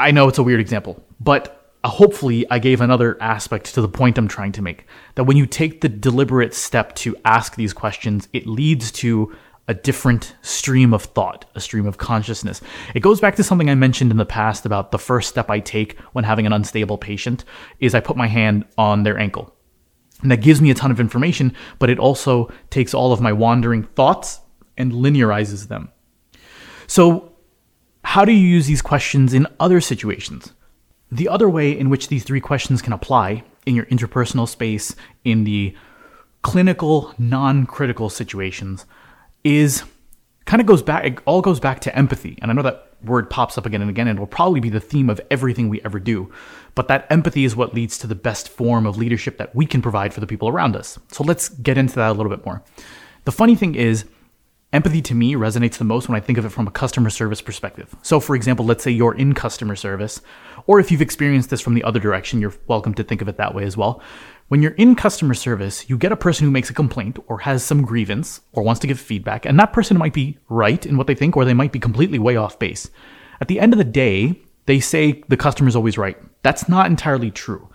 I 0.00 0.10
know 0.10 0.26
it's 0.26 0.38
a 0.38 0.42
weird 0.42 0.60
example, 0.60 1.00
but 1.20 1.63
Uh, 1.84 1.88
hopefully 1.88 2.46
I 2.50 2.58
gave 2.58 2.80
another 2.80 3.20
aspect 3.22 3.74
to 3.74 3.82
the 3.82 3.88
point 3.88 4.16
I'm 4.16 4.26
trying 4.26 4.52
to 4.52 4.62
make. 4.62 4.86
That 5.16 5.24
when 5.24 5.36
you 5.36 5.46
take 5.46 5.82
the 5.82 5.88
deliberate 5.88 6.54
step 6.54 6.94
to 6.96 7.14
ask 7.26 7.56
these 7.56 7.74
questions, 7.74 8.26
it 8.32 8.46
leads 8.46 8.90
to 8.92 9.36
a 9.68 9.74
different 9.74 10.34
stream 10.42 10.92
of 10.92 11.02
thought, 11.02 11.44
a 11.54 11.60
stream 11.60 11.86
of 11.86 11.98
consciousness. 11.98 12.60
It 12.94 13.00
goes 13.00 13.20
back 13.20 13.36
to 13.36 13.44
something 13.44 13.70
I 13.70 13.74
mentioned 13.74 14.10
in 14.10 14.16
the 14.16 14.26
past 14.26 14.66
about 14.66 14.92
the 14.92 14.98
first 14.98 15.28
step 15.28 15.50
I 15.50 15.60
take 15.60 15.98
when 16.12 16.24
having 16.24 16.46
an 16.46 16.52
unstable 16.52 16.98
patient 16.98 17.44
is 17.80 17.94
I 17.94 18.00
put 18.00 18.16
my 18.16 18.26
hand 18.26 18.64
on 18.76 19.02
their 19.02 19.18
ankle. 19.18 19.54
And 20.22 20.30
that 20.30 20.42
gives 20.42 20.62
me 20.62 20.70
a 20.70 20.74
ton 20.74 20.90
of 20.90 21.00
information, 21.00 21.54
but 21.78 21.90
it 21.90 21.98
also 21.98 22.50
takes 22.70 22.94
all 22.94 23.12
of 23.12 23.20
my 23.20 23.32
wandering 23.32 23.84
thoughts 23.84 24.40
and 24.76 24.92
linearizes 24.92 25.68
them. 25.68 25.90
So, 26.86 27.32
how 28.04 28.24
do 28.24 28.32
you 28.32 28.46
use 28.46 28.66
these 28.66 28.82
questions 28.82 29.32
in 29.32 29.46
other 29.58 29.80
situations? 29.80 30.52
The 31.14 31.28
other 31.28 31.48
way 31.48 31.70
in 31.70 31.90
which 31.90 32.08
these 32.08 32.24
three 32.24 32.40
questions 32.40 32.82
can 32.82 32.92
apply 32.92 33.44
in 33.66 33.76
your 33.76 33.86
interpersonal 33.86 34.48
space, 34.48 34.96
in 35.22 35.44
the 35.44 35.76
clinical, 36.42 37.14
non 37.18 37.66
critical 37.66 38.10
situations, 38.10 38.84
is 39.44 39.84
kind 40.44 40.60
of 40.60 40.66
goes 40.66 40.82
back, 40.82 41.04
it 41.04 41.18
all 41.24 41.40
goes 41.40 41.60
back 41.60 41.78
to 41.82 41.96
empathy. 41.96 42.36
And 42.42 42.50
I 42.50 42.54
know 42.54 42.62
that 42.62 42.88
word 43.04 43.30
pops 43.30 43.56
up 43.56 43.64
again 43.64 43.80
and 43.80 43.90
again, 43.90 44.08
and 44.08 44.18
will 44.18 44.26
probably 44.26 44.58
be 44.58 44.70
the 44.70 44.80
theme 44.80 45.08
of 45.08 45.20
everything 45.30 45.68
we 45.68 45.80
ever 45.82 46.00
do. 46.00 46.32
But 46.74 46.88
that 46.88 47.06
empathy 47.10 47.44
is 47.44 47.54
what 47.54 47.74
leads 47.74 47.96
to 47.98 48.08
the 48.08 48.16
best 48.16 48.48
form 48.48 48.84
of 48.84 48.96
leadership 48.96 49.38
that 49.38 49.54
we 49.54 49.66
can 49.66 49.82
provide 49.82 50.12
for 50.12 50.18
the 50.18 50.26
people 50.26 50.48
around 50.48 50.74
us. 50.74 50.98
So 51.12 51.22
let's 51.22 51.48
get 51.48 51.78
into 51.78 51.94
that 51.94 52.10
a 52.10 52.14
little 52.14 52.34
bit 52.34 52.44
more. 52.44 52.60
The 53.24 53.30
funny 53.30 53.54
thing 53.54 53.76
is, 53.76 54.04
empathy 54.74 55.00
to 55.00 55.14
me 55.14 55.34
resonates 55.34 55.78
the 55.78 55.84
most 55.84 56.08
when 56.08 56.16
I 56.16 56.20
think 56.20 56.36
of 56.36 56.44
it 56.44 56.50
from 56.50 56.66
a 56.66 56.70
customer 56.72 57.08
service 57.08 57.40
perspective. 57.40 57.94
So, 58.02 58.18
for 58.18 58.34
example, 58.34 58.66
let's 58.66 58.82
say 58.82 58.90
you're 58.90 59.14
in 59.14 59.32
customer 59.32 59.76
service, 59.76 60.20
or 60.66 60.80
if 60.80 60.90
you've 60.90 61.00
experienced 61.00 61.48
this 61.48 61.60
from 61.60 61.74
the 61.74 61.84
other 61.84 62.00
direction, 62.00 62.40
you're 62.40 62.54
welcome 62.66 62.92
to 62.94 63.04
think 63.04 63.22
of 63.22 63.28
it 63.28 63.36
that 63.36 63.54
way 63.54 63.64
as 63.64 63.76
well. 63.76 64.02
When 64.48 64.62
you're 64.62 64.72
in 64.72 64.96
customer 64.96 65.34
service, 65.34 65.88
you 65.88 65.96
get 65.96 66.12
a 66.12 66.16
person 66.16 66.44
who 66.44 66.50
makes 66.50 66.70
a 66.70 66.74
complaint 66.74 67.18
or 67.28 67.38
has 67.38 67.62
some 67.62 67.82
grievance 67.82 68.40
or 68.52 68.64
wants 68.64 68.80
to 68.80 68.86
give 68.88 68.98
feedback, 68.98 69.46
and 69.46 69.58
that 69.60 69.72
person 69.72 69.96
might 69.96 70.12
be 70.12 70.38
right 70.48 70.84
in 70.84 70.96
what 70.96 71.06
they 71.06 71.14
think 71.14 71.36
or 71.36 71.44
they 71.44 71.54
might 71.54 71.72
be 71.72 71.78
completely 71.78 72.18
way 72.18 72.36
off 72.36 72.58
base. 72.58 72.90
At 73.40 73.46
the 73.46 73.60
end 73.60 73.72
of 73.72 73.78
the 73.78 73.84
day, 73.84 74.42
they 74.66 74.80
say 74.80 75.22
the 75.28 75.36
customer's 75.36 75.76
always 75.76 75.96
right. 75.96 76.18
That's 76.42 76.68
not 76.68 76.86
entirely 76.86 77.30
true. 77.30 77.68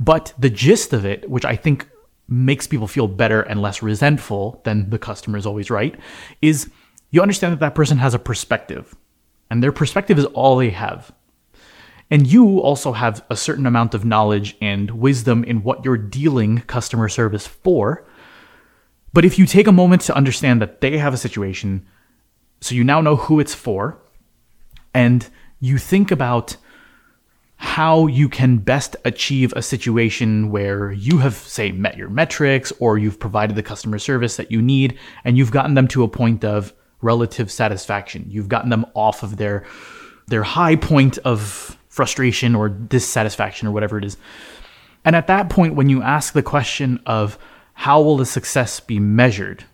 But 0.00 0.32
the 0.38 0.50
gist 0.50 0.92
of 0.92 1.04
it, 1.04 1.28
which 1.28 1.44
I 1.44 1.54
think 1.56 1.88
makes 2.28 2.66
people 2.66 2.88
feel 2.88 3.08
better 3.08 3.42
and 3.42 3.62
less 3.62 3.82
resentful 3.82 4.60
than 4.64 4.90
the 4.90 4.98
customer 4.98 5.38
is 5.38 5.46
always 5.46 5.70
right, 5.70 5.98
is 6.42 6.70
you 7.10 7.22
understand 7.22 7.52
that 7.52 7.60
that 7.60 7.74
person 7.74 7.98
has 7.98 8.14
a 8.14 8.18
perspective. 8.18 8.94
And 9.50 9.62
their 9.62 9.72
perspective 9.72 10.18
is 10.18 10.24
all 10.26 10.56
they 10.56 10.70
have. 10.70 11.12
And 12.10 12.26
you 12.26 12.60
also 12.60 12.92
have 12.92 13.24
a 13.30 13.36
certain 13.36 13.66
amount 13.66 13.94
of 13.94 14.04
knowledge 14.04 14.56
and 14.60 14.90
wisdom 14.90 15.44
in 15.44 15.62
what 15.62 15.84
you're 15.84 15.96
dealing 15.96 16.60
customer 16.62 17.08
service 17.08 17.46
for. 17.46 18.06
But 19.12 19.24
if 19.24 19.38
you 19.38 19.46
take 19.46 19.66
a 19.66 19.72
moment 19.72 20.02
to 20.02 20.16
understand 20.16 20.60
that 20.60 20.80
they 20.80 20.98
have 20.98 21.14
a 21.14 21.18
situation, 21.18 21.86
so 22.60 22.74
you 22.74 22.84
now 22.84 23.00
know 23.00 23.16
who 23.16 23.40
it's 23.40 23.54
for, 23.54 23.98
and 24.94 25.28
you 25.60 25.78
think 25.78 26.10
about 26.10 26.56
how 27.56 28.06
you 28.06 28.28
can 28.28 28.58
best 28.58 28.96
achieve 29.04 29.52
a 29.56 29.62
situation 29.62 30.50
where 30.50 30.92
you 30.92 31.18
have, 31.18 31.34
say, 31.34 31.72
met 31.72 31.96
your 31.96 32.10
metrics 32.10 32.72
or 32.80 32.98
you've 32.98 33.18
provided 33.18 33.56
the 33.56 33.62
customer 33.62 33.98
service 33.98 34.36
that 34.36 34.50
you 34.50 34.60
need 34.60 34.98
and 35.24 35.38
you've 35.38 35.50
gotten 35.50 35.74
them 35.74 35.88
to 35.88 36.02
a 36.02 36.08
point 36.08 36.44
of 36.44 36.74
relative 37.00 37.50
satisfaction. 37.50 38.26
You've 38.28 38.48
gotten 38.48 38.70
them 38.70 38.86
off 38.94 39.22
of 39.22 39.36
their 39.36 39.64
their 40.28 40.42
high 40.42 40.76
point 40.76 41.18
of 41.18 41.78
frustration 41.88 42.54
or 42.54 42.68
dissatisfaction 42.68 43.68
or 43.68 43.70
whatever 43.70 43.96
it 43.96 44.04
is. 44.04 44.16
And 45.04 45.14
at 45.14 45.28
that 45.28 45.48
point, 45.48 45.76
when 45.76 45.88
you 45.88 46.02
ask 46.02 46.32
the 46.32 46.42
question 46.42 47.00
of 47.06 47.38
how 47.74 48.02
will 48.02 48.16
the 48.16 48.26
success 48.26 48.80
be 48.80 48.98
measured 48.98 49.64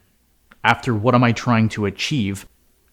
after 0.62 0.95
what 0.95 1.15
am 1.15 1.25
I 1.25 1.33
trying 1.33 1.69
to 1.71 1.87
achieve, 1.87 2.47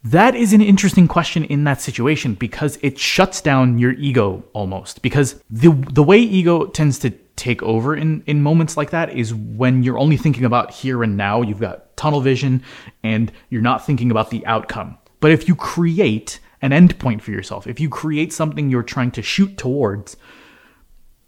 that 0.04 0.36
is 0.36 0.54
an 0.54 0.62
interesting 0.62 1.08
question 1.08 1.44
in 1.44 1.66
that 1.66 1.82
situation 1.82 2.34
because 2.34 2.78
it 2.82 2.98
shuts 2.98 3.42
down 3.42 3.78
your 3.78 3.92
ego 3.94 4.44
almost. 4.54 5.02
Because 5.02 5.44
the 5.50 5.72
the 5.92 6.04
way 6.04 6.20
ego 6.20 6.68
tends 6.68 7.00
to 7.00 7.12
take 7.36 7.64
over 7.64 7.96
in, 7.96 8.22
in 8.28 8.44
moments 8.44 8.76
like 8.76 8.90
that 8.90 9.16
is 9.16 9.34
when 9.34 9.82
you're 9.82 9.98
only 9.98 10.18
thinking 10.18 10.46
about 10.46 10.72
here 10.72 11.04
and 11.04 11.16
now, 11.16 11.42
you've 11.42 11.60
got 11.60 11.96
tunnel 11.96 12.22
vision 12.22 12.62
and 13.04 13.32
you're 13.50 13.62
not 13.62 13.86
thinking 13.86 14.12
about 14.12 14.30
the 14.30 14.46
outcome. 14.46 14.98
But 15.22 15.32
if 15.32 15.48
you 15.48 15.56
create 15.56 16.40
an 16.62 16.72
endpoint 16.72 17.22
for 17.22 17.32
yourself, 17.32 17.66
if 17.66 17.80
you 17.80 17.90
create 17.90 18.34
something 18.34 18.70
you're 18.70 18.84
trying 18.84 19.12
to 19.12 19.22
shoot 19.22 19.58
towards, 19.58 20.18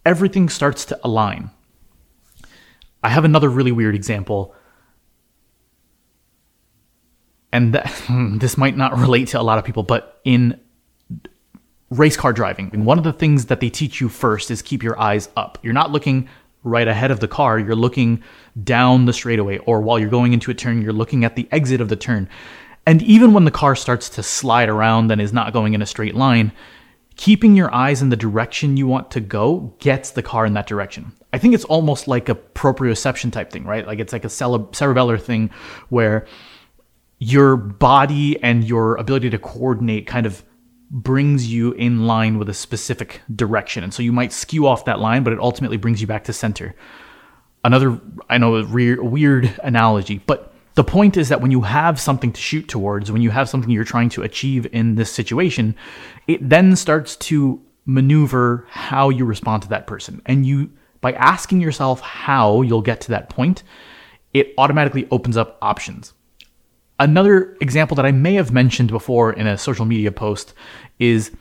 everything 0.05 0.49
starts 0.49 0.83
to 0.85 0.99
align. 1.03 1.49
I 3.03 3.09
have 3.09 3.25
another 3.25 3.49
really 3.49 3.71
weird 3.71 3.95
example. 3.95 4.53
And 7.51 7.73
that, 7.73 7.91
this 8.39 8.57
might 8.57 8.77
not 8.77 8.97
relate 8.97 9.29
to 9.29 9.39
a 9.39 9.43
lot 9.43 9.57
of 9.57 9.65
people, 9.65 9.83
but 9.83 10.19
in 10.23 10.59
race 11.89 12.15
car 12.15 12.33
driving. 12.33 12.85
One 12.85 12.97
of 12.97 13.03
the 13.03 13.13
things 13.13 13.47
that 13.47 13.59
they 13.59 13.69
teach 13.69 13.99
you 13.99 14.09
first 14.09 14.49
is 14.49 14.61
keep 14.61 14.81
your 14.81 14.99
eyes 14.99 15.29
up. 15.35 15.57
You're 15.61 15.73
not 15.73 15.91
looking 15.91 16.29
right 16.63 16.87
ahead 16.87 17.11
of 17.11 17.19
the 17.19 17.27
car, 17.27 17.59
you're 17.59 17.75
looking 17.75 18.23
down 18.63 19.05
the 19.05 19.13
straightaway, 19.13 19.57
or 19.59 19.81
while 19.81 19.97
you're 19.97 20.09
going 20.09 20.31
into 20.31 20.51
a 20.51 20.53
turn, 20.53 20.81
you're 20.81 20.93
looking 20.93 21.25
at 21.25 21.35
the 21.35 21.47
exit 21.51 21.81
of 21.81 21.89
the 21.89 21.95
turn. 21.95 22.29
And 22.85 23.01
even 23.03 23.33
when 23.33 23.45
the 23.45 23.51
car 23.51 23.75
starts 23.75 24.09
to 24.09 24.23
slide 24.23 24.69
around 24.69 25.11
and 25.11 25.19
is 25.19 25.33
not 25.33 25.53
going 25.53 25.73
in 25.73 25.81
a 25.81 25.85
straight 25.85 26.15
line, 26.15 26.51
keeping 27.15 27.55
your 27.55 27.73
eyes 27.73 28.01
in 28.01 28.09
the 28.09 28.15
direction 28.15 28.77
you 28.77 28.87
want 28.87 29.11
to 29.11 29.19
go 29.19 29.73
gets 29.79 30.11
the 30.11 30.23
car 30.23 30.45
in 30.45 30.53
that 30.53 30.67
direction. 30.67 31.11
I 31.33 31.37
think 31.37 31.53
it's 31.53 31.65
almost 31.65 32.07
like 32.07 32.29
a 32.29 32.35
proprioception 32.35 33.31
type 33.31 33.51
thing, 33.51 33.63
right? 33.63 33.85
Like 33.85 33.99
it's 33.99 34.13
like 34.13 34.25
a 34.25 34.29
cerebellar 34.29 35.21
thing 35.21 35.49
where 35.89 36.25
your 37.23 37.55
body 37.55 38.41
and 38.41 38.63
your 38.63 38.95
ability 38.95 39.29
to 39.29 39.37
coordinate 39.37 40.07
kind 40.07 40.25
of 40.25 40.43
brings 40.89 41.53
you 41.53 41.71
in 41.73 42.07
line 42.07 42.39
with 42.39 42.49
a 42.49 42.53
specific 42.53 43.21
direction. 43.35 43.83
And 43.83 43.93
so 43.93 44.01
you 44.01 44.11
might 44.11 44.33
skew 44.33 44.65
off 44.65 44.85
that 44.85 44.99
line, 44.99 45.23
but 45.23 45.31
it 45.31 45.37
ultimately 45.37 45.77
brings 45.77 46.01
you 46.01 46.07
back 46.07 46.23
to 46.23 46.33
center. 46.33 46.73
Another, 47.63 48.01
I 48.27 48.39
know, 48.39 48.55
a 48.55 48.63
re- 48.63 48.95
weird 48.95 49.53
analogy, 49.63 50.17
but 50.25 50.51
the 50.73 50.83
point 50.83 51.15
is 51.15 51.29
that 51.29 51.41
when 51.41 51.51
you 51.51 51.61
have 51.61 51.99
something 51.99 52.33
to 52.33 52.41
shoot 52.41 52.67
towards, 52.67 53.11
when 53.11 53.21
you 53.21 53.29
have 53.29 53.47
something 53.47 53.69
you're 53.69 53.83
trying 53.83 54.09
to 54.09 54.23
achieve 54.23 54.65
in 54.73 54.95
this 54.95 55.11
situation, 55.11 55.75
it 56.25 56.49
then 56.49 56.75
starts 56.75 57.15
to 57.17 57.61
maneuver 57.85 58.65
how 58.67 59.09
you 59.09 59.25
respond 59.25 59.61
to 59.61 59.69
that 59.69 59.85
person. 59.85 60.23
And 60.25 60.43
you, 60.43 60.71
by 61.01 61.13
asking 61.13 61.61
yourself 61.61 62.01
how 62.01 62.63
you'll 62.63 62.81
get 62.81 62.99
to 63.01 63.09
that 63.09 63.29
point, 63.29 63.61
it 64.33 64.55
automatically 64.57 65.07
opens 65.11 65.37
up 65.37 65.59
options. 65.61 66.13
Another 67.01 67.57
example 67.61 67.95
that 67.95 68.05
I 68.05 68.11
may 68.11 68.35
have 68.35 68.51
mentioned 68.51 68.91
before 68.91 69.33
in 69.33 69.47
a 69.47 69.57
social 69.57 69.85
media 69.85 70.11
post 70.11 70.53
is 70.99 71.31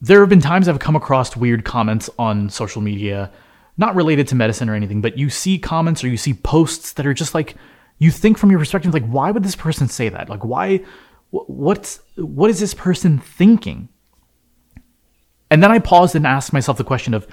there 0.00 0.20
have 0.20 0.28
been 0.28 0.40
times 0.40 0.68
I've 0.68 0.78
come 0.78 0.94
across 0.94 1.36
weird 1.36 1.64
comments 1.64 2.08
on 2.16 2.48
social 2.48 2.80
media, 2.80 3.32
not 3.76 3.96
related 3.96 4.28
to 4.28 4.36
medicine 4.36 4.68
or 4.68 4.76
anything, 4.76 5.00
but 5.00 5.18
you 5.18 5.30
see 5.30 5.58
comments 5.58 6.04
or 6.04 6.08
you 6.08 6.16
see 6.16 6.32
posts 6.32 6.92
that 6.92 7.06
are 7.06 7.12
just 7.12 7.34
like, 7.34 7.56
you 7.98 8.12
think 8.12 8.38
from 8.38 8.50
your 8.50 8.60
perspective, 8.60 8.94
like, 8.94 9.04
why 9.06 9.32
would 9.32 9.42
this 9.42 9.56
person 9.56 9.88
say 9.88 10.08
that? 10.10 10.28
Like, 10.28 10.44
why, 10.44 10.84
what's, 11.30 11.98
what 12.14 12.48
is 12.48 12.60
this 12.60 12.72
person 12.72 13.18
thinking? 13.18 13.88
And 15.50 15.60
then 15.60 15.72
I 15.72 15.80
paused 15.80 16.14
and 16.14 16.24
asked 16.24 16.52
myself 16.52 16.78
the 16.78 16.84
question 16.84 17.14
of 17.14 17.26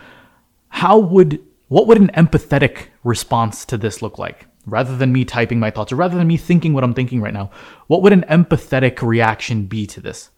how 0.70 0.98
would, 0.98 1.39
what 1.67 1.86
would 1.86 2.00
an 2.00 2.10
empathetic 2.15 2.88
response 3.03 3.65
to 3.65 3.77
this 3.77 4.01
look 4.01 4.17
like? 4.17 4.48
Rather 4.65 4.96
than 4.96 5.12
me 5.12 5.25
typing 5.25 5.60
my 5.60 5.70
thoughts 5.70 5.91
or 5.91 5.96
rather 5.96 6.17
than 6.17 6.27
me 6.27 6.38
thinking 6.38 6.74
what 6.74 6.84
I'm 6.84 6.93
thinking 6.93 7.22
right 7.22 7.34
now, 7.34 7.51
what 7.88 8.01
would 8.01 8.13
an 8.13 8.25
empathetic 8.29 9.01
reaction 9.01 9.65
be 9.65 9.86
to 9.88 10.01
this? 10.01 10.29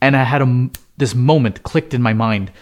And 0.00 0.16
I 0.16 0.24
had 0.24 0.42
a, 0.42 0.70
this 0.96 1.14
moment 1.14 1.62
clicked 1.62 1.94
in 1.94 2.02
my 2.02 2.12
mind. 2.12 2.52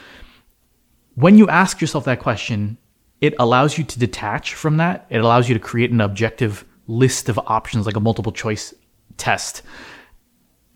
When 1.14 1.38
you 1.38 1.48
ask 1.48 1.80
yourself 1.80 2.04
that 2.04 2.20
question, 2.20 2.78
it 3.20 3.34
allows 3.38 3.76
you 3.76 3.84
to 3.84 3.98
detach 3.98 4.54
from 4.54 4.76
that. 4.78 5.06
It 5.10 5.18
allows 5.18 5.48
you 5.48 5.54
to 5.54 5.60
create 5.60 5.90
an 5.90 6.00
objective 6.00 6.64
list 6.86 7.28
of 7.28 7.38
options, 7.46 7.86
like 7.86 7.96
a 7.96 8.00
multiple 8.00 8.32
choice 8.32 8.74
test. 9.16 9.62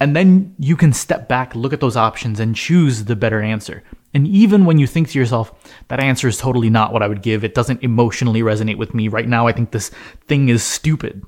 And 0.00 0.14
then 0.14 0.54
you 0.58 0.76
can 0.76 0.92
step 0.92 1.28
back, 1.28 1.54
look 1.54 1.72
at 1.72 1.80
those 1.80 1.96
options, 1.96 2.40
and 2.40 2.54
choose 2.54 3.04
the 3.04 3.16
better 3.16 3.40
answer. 3.40 3.82
And 4.14 4.28
even 4.28 4.64
when 4.64 4.78
you 4.78 4.87
think 4.87 5.11
to 5.11 5.18
yourself, 5.18 5.52
that 5.88 6.00
answer 6.00 6.28
is 6.28 6.38
totally 6.38 6.71
not 6.71 6.92
what 6.92 7.02
I 7.02 7.09
would 7.09 7.21
give, 7.21 7.42
it 7.42 7.54
doesn't 7.54 7.83
emotionally 7.83 8.40
resonate 8.40 8.78
with 8.78 8.94
me 8.94 9.09
right 9.09 9.28
now, 9.28 9.49
I 9.49 9.52
think 9.52 9.73
this 9.73 9.90
thing 10.26 10.49
is 10.49 10.62
stupid. 10.62 11.25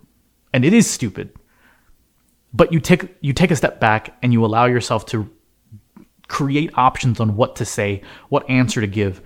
And 0.52 0.64
it 0.64 0.73
is 0.73 0.88
stupid. 0.88 1.35
But 2.55 2.73
you 2.73 2.81
take 2.81 3.14
you 3.21 3.33
take 3.33 3.50
a 3.50 3.57
step 3.57 3.81
back 3.81 4.16
and 4.23 4.33
you 4.33 4.45
allow 4.45 4.66
yourself 4.66 5.05
to 5.07 5.28
create 6.28 6.71
options 6.75 7.21
on 7.21 7.37
what 7.37 7.57
to 7.57 7.64
say, 7.64 8.02
what 8.28 8.49
answer 8.49 8.81
to 8.81 8.87
give. 8.87 9.21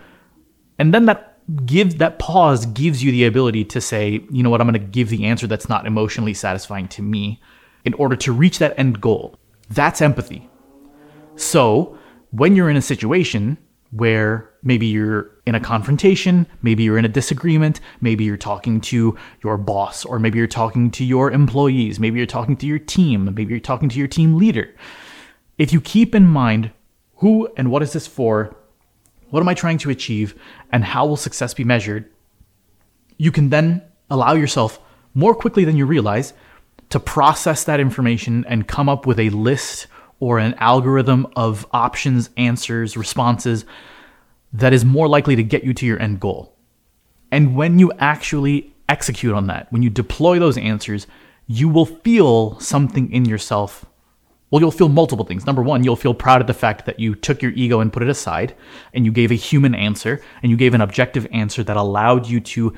And 0.79 0.93
then 0.93 1.05
that 1.05 1.39
gives 1.67 1.97
that 1.97 2.19
pause 2.19 2.67
gives 2.67 3.03
you 3.03 3.13
the 3.13 3.27
ability 3.27 3.65
to 3.67 3.81
say, 3.81 4.25
you 4.31 4.43
know 4.43 4.51
what, 4.51 4.61
I'm 4.61 4.69
going 4.69 4.81
to 4.81 4.87
give 4.87 5.11
the 5.11 5.27
answer 5.27 5.47
that's 5.47 5.69
not 5.69 5.87
emotionally 5.87 6.35
satisfying 6.35 6.89
to 6.89 7.03
me 7.03 7.41
in 7.85 7.95
order 7.95 8.17
to 8.17 8.33
reach 8.33 8.59
that 8.59 8.79
end 8.79 9.01
goal. 9.01 9.39
That's 9.69 10.01
empathy. 10.01 10.49
So, 11.37 11.99
when 12.31 12.57
you're 12.57 12.71
in 12.71 12.77
a 12.77 12.83
situation 12.83 13.59
where 13.91 14.49
maybe 14.63 14.87
you're 14.87 15.31
in 15.47 15.55
a 15.55 15.61
confrontation, 15.61 16.47
maybe 16.63 16.85
you're 16.85 16.99
in 16.99 17.05
a 17.05 17.09
disagreement, 17.09 17.81
maybe 18.01 18.25
you're 18.25 18.37
talking 18.37 18.81
to 18.81 19.17
your 19.43 19.57
boss, 19.57 20.05
or 20.05 20.19
maybe 20.19 20.39
you're 20.39 20.47
talking 20.47 20.91
to 20.93 21.05
your 21.05 21.31
employees, 21.33 21.99
maybe 21.99 22.19
you're 22.19 22.27
talking 22.27 22.57
to 22.57 22.67
your 22.67 22.79
team, 22.79 23.25
maybe 23.35 23.53
you're 23.53 23.59
talking 23.59 23.89
to 23.89 23.99
your 23.99 24.07
team 24.07 24.37
leader. 24.37 24.73
If 25.59 25.73
you 25.73 25.81
keep 25.81 26.15
in 26.15 26.27
mind 26.27 26.71
who 27.17 27.49
and 27.57 27.71
what 27.71 27.83
is 27.83 27.93
this 27.93 28.07
for, 28.07 28.55
what 29.31 29.41
am 29.41 29.49
I 29.49 29.55
trying 29.55 29.79
to 29.79 29.91
achieve, 29.91 30.35
and 30.73 30.85
how 30.85 31.07
will 31.07 31.17
success 31.17 31.55
be 31.55 31.65
measured, 31.65 32.11
you 33.17 33.33
can 33.33 33.51
then 33.51 33.83
allow 34.09 34.35
yourself 34.35 34.81
more 35.15 35.35
quickly 35.35 35.65
than 35.65 35.77
you 35.77 35.87
realize 35.87 36.33
to 36.91 37.01
process 37.01 37.65
that 37.65 37.81
information 37.81 38.45
and 38.49 38.67
come 38.67 38.89
up 38.89 39.07
with 39.07 39.19
a 39.19 39.31
list 39.31 39.87
or 40.21 40.39
an 40.39 40.55
algorithm 40.55 41.27
of 41.35 41.67
options, 41.73 42.31
answers, 42.37 42.97
responses 42.97 43.65
that 44.53 44.73
is 44.73 44.85
more 44.85 45.09
likely 45.09 45.35
to 45.37 45.43
get 45.43 45.65
you 45.65 45.75
to 45.75 45.87
your 45.87 46.01
end 46.01 46.21
goal. 46.21 46.57
And 47.33 47.57
when 47.57 47.79
you 47.79 47.93
actually 47.99 48.75
execute 48.89 49.35
on 49.35 49.47
that, 49.47 49.73
when 49.73 49.83
you 49.83 49.91
deploy 49.91 50.39
those 50.39 50.59
answers, 50.59 51.07
you 51.47 51.69
will 51.69 51.87
feel 51.87 52.59
something 52.61 53.11
in 53.13 53.25
yourself. 53.25 53.87
Well, 54.51 54.61
you'll 54.61 54.73
feel 54.73 54.89
multiple 54.89 55.25
things. 55.25 55.47
Number 55.47 55.63
one, 55.63 55.85
you'll 55.85 55.97
feel 55.97 56.15
proud 56.15 56.41
of 56.41 56.49
the 56.49 56.55
fact 56.55 56.87
that 56.87 56.99
you 56.99 57.15
took 57.15 57.41
your 57.41 57.53
ego 57.53 57.81
and 57.81 57.93
put 57.93 58.03
it 58.03 58.09
aside 58.09 58.55
and 58.93 59.05
you 59.05 59.13
gave 59.13 59.31
a 59.31 59.37
human 59.37 59.75
answer 59.75 60.21
and 60.43 60.51
you 60.51 60.57
gave 60.57 60.75
an 60.75 60.81
objective 60.81 61.27
answer 61.33 61.63
that 61.63 61.77
allowed 61.77 62.27
you 62.27 62.41
to 62.41 62.75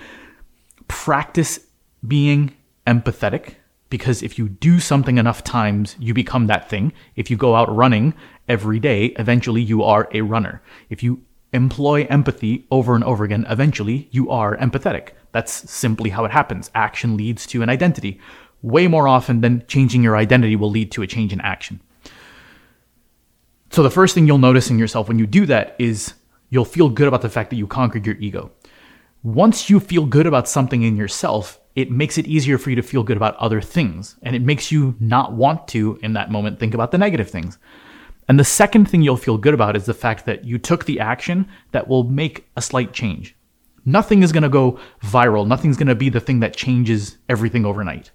practice 0.87 1.59
being 2.07 2.55
empathetic 2.87 3.55
because 3.93 4.23
if 4.23 4.39
you 4.39 4.49
do 4.49 4.81
something 4.81 5.19
enough 5.19 5.45
times, 5.45 5.97
you 5.99 6.15
become 6.15 6.47
that 6.47 6.67
thing. 6.71 6.95
If 7.15 7.31
you 7.31 7.37
go 7.37 7.55
out 7.55 7.77
running 7.77 8.15
every 8.49 8.81
day, 8.81 9.09
eventually 9.19 9.61
you 9.61 9.83
are 9.83 10.09
a 10.15 10.23
runner. 10.23 10.63
If 10.89 11.03
you 11.03 11.21
employ 11.53 12.07
empathy 12.09 12.67
over 12.71 12.95
and 12.95 13.05
over 13.05 13.23
again, 13.23 13.45
eventually 13.51 14.09
you 14.11 14.31
are 14.31 14.57
empathetic. 14.57 15.11
That's 15.33 15.71
simply 15.71 16.09
how 16.09 16.25
it 16.25 16.31
happens. 16.31 16.71
Action 16.75 17.19
leads 17.19 17.47
to 17.49 17.61
an 17.61 17.69
identity. 17.69 18.19
Way 18.63 18.89
more 18.89 19.07
often 19.07 19.43
than 19.43 19.67
changing 19.69 20.03
your 20.03 20.17
identity 20.17 20.57
will 20.57 20.71
lead 20.71 20.91
to 20.93 21.03
a 21.03 21.07
change 21.07 21.35
in 21.35 21.43
action. 21.43 21.79
So 23.73 23.83
the 23.83 23.91
first 23.91 24.15
thing 24.15 24.27
you'll 24.27 24.39
notice 24.39 24.71
in 24.71 24.79
yourself 24.79 25.07
when 25.07 25.19
you 25.19 25.27
do 25.27 25.45
that 25.47 25.77
is 25.79 26.15
you'll 26.49 26.65
feel 26.65 26.89
good 26.89 27.09
about 27.09 27.21
the 27.21 27.29
fact 27.29 27.51
that 27.51 27.57
you 27.57 27.67
conquered 27.67 28.07
your 28.07 28.17
ego. 28.17 28.53
Once 29.23 29.69
you 29.69 29.79
feel 29.79 30.07
good 30.07 30.27
about 30.27 30.49
something 30.49 30.83
in 30.83 30.97
yourself, 30.97 31.61
it 31.75 31.91
makes 31.91 32.19
it 32.19 32.27
easier 32.27 32.59
for 32.59 32.71
you 32.71 32.77
to 32.77 32.83
feel 32.83 33.03
good 33.03 33.17
about 33.17 33.37
other 33.37 33.61
things. 33.61 34.17
And 34.23 34.37
it 34.37 34.43
makes 34.43 34.71
you 34.71 34.95
not 35.01 35.33
want 35.33 35.69
to, 35.69 35.99
in 36.03 36.13
that 36.13 36.31
moment, 36.31 36.59
think 36.59 36.75
about 36.75 36.91
the 36.91 36.99
negative 36.99 37.31
things. 37.31 37.59
And 38.29 38.39
the 38.39 38.45
second 38.45 38.89
thing 38.89 39.03
you'll 39.03 39.17
feel 39.17 39.39
good 39.39 39.55
about 39.55 39.77
is 39.77 39.87
the 39.87 39.95
fact 39.95 40.27
that 40.27 40.45
you 40.45 40.59
took 40.59 40.85
the 40.85 41.01
action 41.01 41.49
that 41.73 41.89
will 41.89 42.05
make 42.05 42.47
a 42.57 42.63
slight 42.63 42.93
change. 42.93 43.35
Nothing 43.85 44.23
is 44.23 44.33
going 44.33 44.45
to 44.45 44.49
go 44.49 44.79
viral. 45.03 45.47
Nothing's 45.47 45.77
going 45.77 45.89
to 45.89 45.95
be 45.95 46.09
the 46.09 46.21
thing 46.21 46.41
that 46.41 46.55
changes 46.55 47.19
everything 47.29 47.65
overnight. 47.65 48.11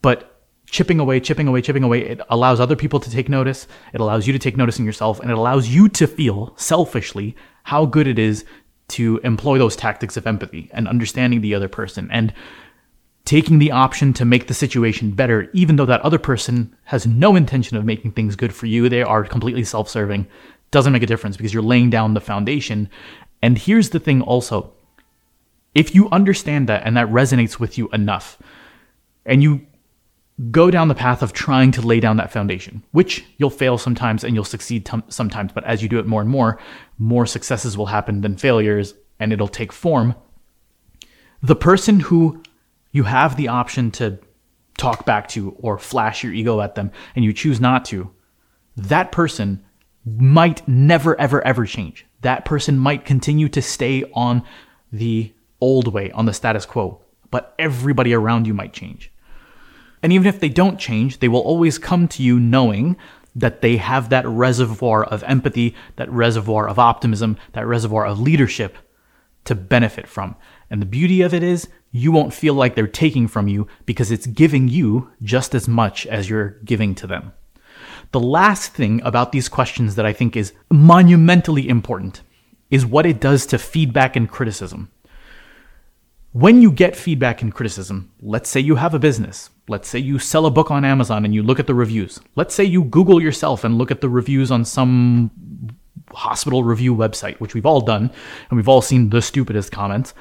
But 0.00 0.40
chipping 0.66 1.00
away, 1.00 1.18
chipping 1.20 1.48
away, 1.48 1.60
chipping 1.60 1.82
away, 1.82 2.02
it 2.02 2.20
allows 2.30 2.60
other 2.60 2.76
people 2.76 3.00
to 3.00 3.10
take 3.10 3.28
notice. 3.28 3.66
It 3.92 4.00
allows 4.00 4.26
you 4.26 4.32
to 4.32 4.38
take 4.38 4.56
notice 4.56 4.78
in 4.78 4.84
yourself 4.84 5.18
and 5.20 5.30
it 5.30 5.36
allows 5.36 5.68
you 5.68 5.88
to 5.90 6.06
feel 6.06 6.54
selfishly 6.56 7.34
how 7.64 7.84
good 7.84 8.06
it 8.06 8.18
is 8.18 8.44
to 8.88 9.20
employ 9.24 9.58
those 9.58 9.76
tactics 9.76 10.16
of 10.16 10.26
empathy 10.26 10.70
and 10.72 10.86
understanding 10.86 11.40
the 11.40 11.54
other 11.54 11.68
person 11.68 12.08
and 12.10 12.32
taking 13.24 13.58
the 13.58 13.70
option 13.70 14.12
to 14.14 14.24
make 14.24 14.46
the 14.46 14.54
situation 14.54 15.12
better, 15.12 15.48
even 15.52 15.76
though 15.76 15.86
that 15.86 16.00
other 16.00 16.18
person 16.18 16.74
has 16.84 17.06
no 17.06 17.36
intention 17.36 17.76
of 17.76 17.84
making 17.84 18.12
things 18.12 18.36
good 18.36 18.54
for 18.54 18.66
you. 18.66 18.88
They 18.88 19.02
are 19.02 19.24
completely 19.24 19.64
self 19.64 19.88
serving. 19.88 20.26
Doesn't 20.70 20.92
make 20.92 21.02
a 21.02 21.06
difference 21.06 21.36
because 21.36 21.52
you're 21.52 21.62
laying 21.62 21.90
down 21.90 22.14
the 22.14 22.20
foundation. 22.20 22.88
And 23.42 23.58
here's 23.58 23.90
the 23.90 24.00
thing 24.00 24.22
also 24.22 24.72
if 25.74 25.94
you 25.94 26.08
understand 26.10 26.68
that 26.68 26.82
and 26.84 26.96
that 26.96 27.08
resonates 27.08 27.58
with 27.58 27.78
you 27.78 27.88
enough, 27.90 28.38
and 29.24 29.42
you 29.42 29.66
go 30.50 30.70
down 30.70 30.88
the 30.88 30.94
path 30.94 31.22
of 31.22 31.32
trying 31.32 31.70
to 31.72 31.82
lay 31.82 32.00
down 32.00 32.16
that 32.16 32.32
foundation, 32.32 32.82
which 32.92 33.24
you'll 33.36 33.50
fail 33.50 33.78
sometimes 33.78 34.24
and 34.24 34.34
you'll 34.34 34.44
succeed 34.44 34.84
t- 34.84 35.02
sometimes, 35.08 35.52
but 35.52 35.64
as 35.64 35.82
you 35.82 35.88
do 35.88 35.98
it 35.98 36.06
more 36.06 36.20
and 36.20 36.30
more, 36.30 36.58
more 36.98 37.26
successes 37.26 37.76
will 37.76 37.86
happen 37.86 38.22
than 38.22 38.36
failures 38.36 38.94
and 39.20 39.32
it'll 39.32 39.48
take 39.48 39.72
form. 39.72 40.14
The 41.42 41.56
person 41.56 42.00
who 42.00 42.42
you 42.92 43.04
have 43.04 43.36
the 43.36 43.48
option 43.48 43.90
to 43.92 44.18
talk 44.78 45.04
back 45.04 45.28
to 45.28 45.56
or 45.58 45.78
flash 45.78 46.22
your 46.22 46.32
ego 46.32 46.60
at 46.60 46.74
them 46.74 46.92
and 47.16 47.24
you 47.24 47.32
choose 47.32 47.60
not 47.60 47.84
to, 47.86 48.10
that 48.76 49.12
person 49.12 49.64
might 50.04 50.66
never, 50.68 51.18
ever, 51.20 51.44
ever 51.46 51.66
change. 51.66 52.06
That 52.20 52.44
person 52.44 52.78
might 52.78 53.04
continue 53.04 53.48
to 53.50 53.62
stay 53.62 54.04
on 54.14 54.42
the 54.92 55.32
old 55.60 55.92
way, 55.92 56.10
on 56.12 56.26
the 56.26 56.32
status 56.32 56.66
quo, 56.66 57.00
but 57.30 57.54
everybody 57.58 58.12
around 58.12 58.46
you 58.46 58.54
might 58.54 58.72
change. 58.72 59.10
And 60.02 60.12
even 60.12 60.26
if 60.26 60.40
they 60.40 60.48
don't 60.48 60.78
change, 60.78 61.20
they 61.20 61.28
will 61.28 61.40
always 61.40 61.78
come 61.78 62.08
to 62.08 62.22
you 62.22 62.38
knowing 62.40 62.96
that 63.34 63.62
they 63.62 63.76
have 63.76 64.10
that 64.10 64.26
reservoir 64.26 65.04
of 65.04 65.22
empathy, 65.22 65.74
that 65.96 66.10
reservoir 66.10 66.68
of 66.68 66.78
optimism, 66.78 67.38
that 67.52 67.66
reservoir 67.66 68.04
of 68.04 68.20
leadership 68.20 68.76
to 69.44 69.54
benefit 69.54 70.06
from. 70.06 70.36
And 70.70 70.80
the 70.80 70.86
beauty 70.86 71.22
of 71.22 71.34
it 71.34 71.42
is, 71.42 71.68
you 71.90 72.10
won't 72.10 72.32
feel 72.32 72.54
like 72.54 72.74
they're 72.74 72.86
taking 72.86 73.28
from 73.28 73.48
you 73.48 73.66
because 73.84 74.10
it's 74.10 74.26
giving 74.26 74.68
you 74.68 75.10
just 75.22 75.54
as 75.54 75.68
much 75.68 76.06
as 76.06 76.30
you're 76.30 76.56
giving 76.64 76.94
to 76.96 77.06
them. 77.06 77.32
The 78.12 78.20
last 78.20 78.72
thing 78.72 79.00
about 79.04 79.32
these 79.32 79.48
questions 79.48 79.94
that 79.96 80.06
I 80.06 80.12
think 80.12 80.36
is 80.36 80.52
monumentally 80.70 81.68
important 81.68 82.22
is 82.70 82.86
what 82.86 83.06
it 83.06 83.20
does 83.20 83.44
to 83.46 83.58
feedback 83.58 84.16
and 84.16 84.28
criticism. 84.28 84.90
When 86.32 86.62
you 86.62 86.72
get 86.72 86.96
feedback 86.96 87.42
and 87.42 87.54
criticism, 87.54 88.10
let's 88.22 88.48
say 88.48 88.60
you 88.60 88.76
have 88.76 88.94
a 88.94 88.98
business, 88.98 89.50
let's 89.68 89.88
say 89.88 89.98
you 89.98 90.18
sell 90.18 90.46
a 90.46 90.50
book 90.50 90.70
on 90.70 90.82
Amazon 90.82 91.26
and 91.26 91.34
you 91.34 91.42
look 91.42 91.60
at 91.60 91.66
the 91.66 91.74
reviews, 91.74 92.18
let's 92.36 92.54
say 92.54 92.64
you 92.64 92.84
Google 92.84 93.20
yourself 93.20 93.64
and 93.64 93.76
look 93.76 93.90
at 93.90 94.00
the 94.00 94.08
reviews 94.08 94.50
on 94.50 94.64
some 94.64 95.30
hospital 96.12 96.64
review 96.64 96.94
website, 96.94 97.38
which 97.40 97.54
we've 97.54 97.66
all 97.66 97.80
done, 97.80 98.10
and 98.50 98.56
we've 98.56 98.68
all 98.68 98.82
seen 98.82 99.10
the 99.10 99.22
stupidest 99.22 99.72
comments. 99.72 100.14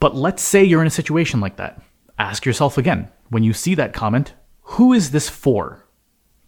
But 0.00 0.16
let's 0.16 0.42
say 0.42 0.64
you're 0.64 0.80
in 0.80 0.86
a 0.86 0.90
situation 0.90 1.40
like 1.40 1.56
that. 1.56 1.82
Ask 2.18 2.44
yourself 2.44 2.78
again 2.78 3.10
when 3.30 3.42
you 3.42 3.52
see 3.52 3.74
that 3.74 3.92
comment, 3.92 4.34
who 4.62 4.92
is 4.92 5.10
this 5.10 5.28
for? 5.28 5.86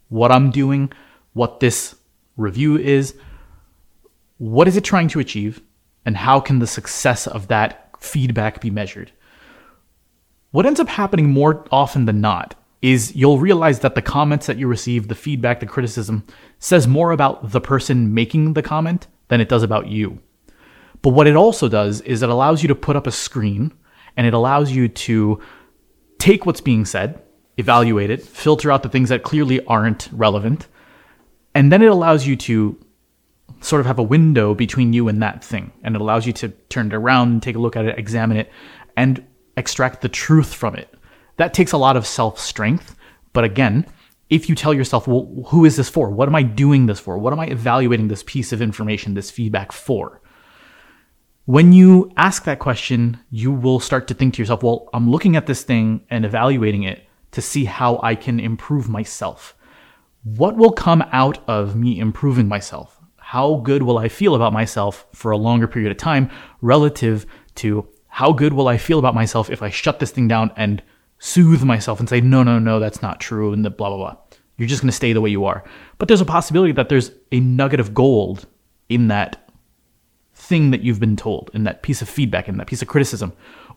What 0.09 0.31
I'm 0.31 0.51
doing, 0.51 0.93
what 1.33 1.61
this 1.61 1.97
review 2.37 2.77
is, 2.77 3.17
what 4.39 4.69
is 4.69 4.77
it 4.77 4.85
trying 4.85 5.09
to 5.09 5.21
achieve, 5.21 5.61
and 6.05 6.17
how 6.17 6.41
can 6.41 6.59
the 6.59 6.67
success 6.67 7.27
of 7.27 7.49
that 7.49 7.91
feedback 7.99 8.61
be 8.61 8.71
measured? 8.71 9.11
What 10.51 10.67
ends 10.67 10.81
up 10.81 10.89
happening 10.89 11.31
more 11.31 11.67
often 11.71 12.05
than 12.05 12.21
not 12.21 12.55
is 12.87 13.17
you'll 13.17 13.41
realize 13.41 13.81
that 13.81 13.97
the 13.97 14.01
comments 14.01 14.47
that 14.47 14.59
you 14.59 14.69
receive, 14.69 15.09
the 15.09 15.15
feedback, 15.17 15.59
the 15.59 15.67
criticism, 15.67 16.25
says 16.61 16.87
more 16.87 17.11
about 17.11 17.51
the 17.51 17.61
person 17.61 18.15
making 18.15 18.53
the 18.53 18.63
comment 18.63 19.09
than 19.27 19.41
it 19.41 19.49
does 19.49 19.65
about 19.65 19.89
you. 19.89 20.21
But 21.03 21.11
what 21.11 21.27
it 21.27 21.35
also 21.35 21.69
does 21.69 22.01
is 22.03 22.23
it 22.23 22.29
allows 22.29 22.63
you 22.63 22.69
to 22.69 22.77
put 22.77 22.95
up 22.95 23.09
a 23.09 23.11
screen 23.11 23.73
and 24.17 24.25
it 24.25 24.35
allows 24.35 24.71
you 24.71 24.87
to 24.87 25.41
take 26.19 26.47
what's 26.47 26.61
being 26.61 26.85
said, 26.85 27.21
evaluate 27.57 28.09
it, 28.09 28.23
filter 28.23 28.71
out 28.71 28.85
the 28.85 28.89
things 28.89 29.09
that 29.09 29.25
clearly 29.25 29.65
aren't 29.67 30.09
relevant, 30.13 30.69
and 31.57 31.73
then 31.73 31.83
it 31.83 31.91
allows 31.91 32.25
you 32.25 32.37
to 32.37 32.79
sort 33.63 33.81
of 33.81 33.87
have 33.87 33.99
a 33.99 34.03
window 34.05 34.55
between 34.55 34.93
you 34.93 35.09
and 35.09 35.21
that 35.23 35.43
thing. 35.43 35.73
And 35.83 35.97
it 35.97 36.01
allows 36.01 36.25
you 36.25 36.33
to 36.35 36.51
turn 36.69 36.87
it 36.87 36.95
around 36.95 37.33
and 37.33 37.43
take 37.43 37.57
a 37.57 37.59
look 37.59 37.75
at 37.75 37.85
it, 37.85 37.99
examine 37.99 38.37
it, 38.37 38.49
and 38.97 39.27
extract 39.57 40.03
the 40.03 40.09
truth 40.09 40.55
from 40.55 40.77
it. 40.77 40.96
That 41.37 41.55
takes 41.55 41.73
a 41.73 41.79
lot 41.79 41.97
of 41.97 42.07
self 42.07 42.39
strength. 42.39 42.97
But 43.33 43.45
again, 43.45 43.87
if 44.29 44.49
you 44.49 44.55
tell 44.55 44.75
yourself, 44.75 45.07
well, 45.07 45.45
who 45.49 45.65
is 45.65 45.77
this 45.77 45.89
for? 45.89 46.11
What 46.11 46.29
am 46.29 46.35
I 46.35 46.43
doing 46.43 46.87
this 46.87 46.99
for? 46.99 47.19
What 47.19 47.33
am 47.33 47.41
I 47.41 47.47
evaluating 47.47 48.09
this 48.09 48.23
piece 48.25 48.53
of 48.53 48.61
information, 48.63 49.15
this 49.15 49.31
feedback 49.31 49.73
for? 49.73 50.21
When 51.45 51.73
you 51.73 52.11
ask 52.17 52.43
that 52.45 52.59
question, 52.59 53.21
you 53.31 53.53
will 53.53 53.79
start 53.79 54.09
to 54.09 54.15
think 54.15 54.35
to 54.35 54.43
yourself, 54.43 54.65
well, 54.65 54.89
I'm 54.93 55.09
looking 55.09 55.37
at 55.37 55.47
this 55.47 55.63
thing 55.63 56.05
and 56.11 56.25
evaluating 56.25 56.83
it 56.83 57.07
to 57.33 57.41
see 57.41 57.67
how 57.67 58.01
I 58.03 58.17
can 58.17 58.41
improve 58.41 58.89
myself. 58.89 59.55
What 60.25 60.57
will 60.57 60.73
come 60.73 61.05
out 61.13 61.39
of 61.49 61.77
me 61.77 62.01
improving 62.01 62.49
myself? 62.49 62.99
How 63.19 63.57
good 63.57 63.85
will 63.85 63.99
I 63.99 64.09
feel 64.09 64.35
about 64.35 64.53
myself 64.53 65.07
for 65.13 65.31
a 65.31 65.37
longer 65.37 65.69
period 65.69 65.93
of 65.93 65.99
time 65.99 66.31
relative 66.63 67.27
to 67.57 67.87
how 68.09 68.33
good 68.33 68.53
will 68.53 68.67
I 68.67 68.77
feel 68.77 68.99
about 68.99 69.15
myself 69.15 69.49
if 69.49 69.63
I 69.63 69.71
shut 69.71 70.01
this 70.01 70.11
thing 70.11 70.27
down 70.27 70.51
and 70.57 70.83
soothe 71.19 71.63
myself 71.63 72.01
and 72.01 72.09
say, 72.09 72.21
no, 72.21 72.43
no, 72.43 72.59
no, 72.59 72.79
that's 72.79 73.03
not 73.03 73.21
true, 73.21 73.53
and 73.53 73.65
the 73.65 73.71
blah, 73.71 73.89
blah, 73.89 73.97
blah. 73.97 74.17
You're 74.57 74.69
just 74.69 74.83
going 74.83 74.91
to 74.91 74.97
stay 74.97 75.13
the 75.13 75.21
way 75.21 75.31
you 75.31 75.45
are. 75.45 75.65
But 75.99 76.09
there's 76.09 76.21
a 76.21 76.27
possibility 76.27 76.73
that 76.73 76.89
there's 76.89 77.11
a 77.33 77.41
nugget 77.41 77.81
of 77.81 77.95
gold 77.95 78.47
in 78.89 79.09
that 79.09 79.51
thing 80.35 80.71
that 80.71 80.83
you've 80.83 81.01
been 81.01 81.17
told, 81.17 81.51
in 81.55 81.65
that 81.65 81.83
piece 81.83 82.03
of 82.03 82.09
feedback, 82.09 82.49
in 82.49 82.57
that 82.59 82.67
piece 82.67 82.83
of 82.83 82.89
criticism. 82.89 83.33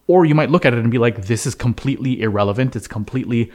Or 0.07 0.25
you 0.25 0.35
might 0.35 0.49
look 0.49 0.65
at 0.65 0.73
it 0.73 0.79
and 0.79 0.91
be 0.91 0.97
like, 0.97 1.25
this 1.25 1.45
is 1.45 1.55
completely 1.55 2.21
irrelevant. 2.21 2.75
It's 2.75 2.87
completely, 2.87 3.51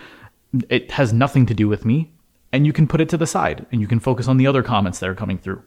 it 0.68 0.90
has 0.92 1.12
nothing 1.12 1.46
to 1.46 1.54
do 1.54 1.68
with 1.68 1.84
me. 1.84 2.12
And 2.52 2.66
you 2.66 2.72
can 2.72 2.86
put 2.86 3.00
it 3.00 3.08
to 3.08 3.16
the 3.16 3.26
side 3.26 3.66
and 3.72 3.80
you 3.80 3.88
can 3.88 4.00
focus 4.00 4.28
on 4.28 4.36
the 4.36 4.46
other 4.46 4.62
comments 4.62 4.98
that 5.00 5.08
are 5.08 5.14
coming 5.14 5.38
through. 5.38 5.62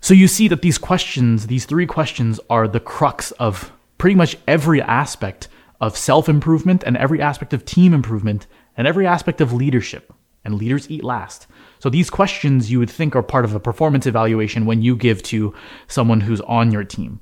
So 0.00 0.14
you 0.14 0.28
see 0.28 0.46
that 0.48 0.62
these 0.62 0.78
questions, 0.78 1.48
these 1.48 1.64
three 1.64 1.86
questions, 1.86 2.38
are 2.48 2.68
the 2.68 2.80
crux 2.80 3.32
of 3.32 3.72
pretty 3.98 4.14
much 4.14 4.36
every 4.46 4.80
aspect 4.80 5.48
of 5.80 5.96
self 5.96 6.28
improvement 6.28 6.82
and 6.84 6.96
every 6.96 7.20
aspect 7.20 7.52
of 7.52 7.64
team 7.64 7.94
improvement 7.94 8.46
and 8.76 8.86
every 8.86 9.06
aspect 9.06 9.40
of 9.40 9.52
leadership. 9.52 10.12
And 10.44 10.54
leaders 10.54 10.90
eat 10.90 11.04
last. 11.04 11.46
So 11.78 11.90
these 11.90 12.08
questions 12.08 12.70
you 12.70 12.78
would 12.78 12.88
think 12.88 13.14
are 13.14 13.22
part 13.22 13.44
of 13.44 13.54
a 13.54 13.60
performance 13.60 14.06
evaluation 14.06 14.64
when 14.66 14.80
you 14.82 14.96
give 14.96 15.22
to 15.24 15.52
someone 15.88 16.20
who's 16.22 16.40
on 16.42 16.72
your 16.72 16.84
team. 16.84 17.20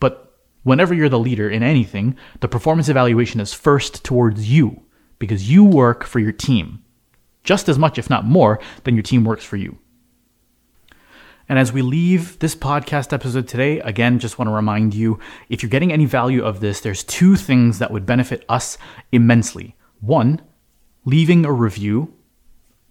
But 0.00 0.32
whenever 0.62 0.94
you're 0.94 1.10
the 1.10 1.18
leader 1.18 1.50
in 1.50 1.62
anything, 1.62 2.16
the 2.40 2.48
performance 2.48 2.88
evaluation 2.88 3.40
is 3.40 3.52
first 3.52 4.04
towards 4.04 4.48
you 4.48 4.82
because 5.18 5.50
you 5.50 5.64
work 5.64 6.04
for 6.04 6.18
your 6.18 6.32
team 6.32 6.82
just 7.46 7.68
as 7.68 7.78
much, 7.78 7.96
if 7.96 8.10
not 8.10 8.26
more, 8.26 8.60
than 8.84 8.94
your 8.94 9.02
team 9.02 9.24
works 9.24 9.44
for 9.44 9.56
you. 9.56 9.78
And 11.48 11.58
as 11.58 11.72
we 11.72 11.82
leave 11.82 12.38
this 12.40 12.56
podcast 12.56 13.12
episode 13.12 13.46
today, 13.46 13.78
again, 13.80 14.18
just 14.18 14.38
want 14.38 14.48
to 14.48 14.54
remind 14.54 14.94
you 14.94 15.20
if 15.48 15.62
you're 15.62 15.70
getting 15.70 15.92
any 15.92 16.04
value 16.04 16.44
of 16.44 16.60
this, 16.60 16.80
there's 16.80 17.04
two 17.04 17.36
things 17.36 17.78
that 17.78 17.90
would 17.90 18.04
benefit 18.04 18.44
us 18.48 18.78
immensely. 19.12 19.76
One, 20.00 20.40
leaving 21.04 21.44
a 21.44 21.52
review 21.52 22.12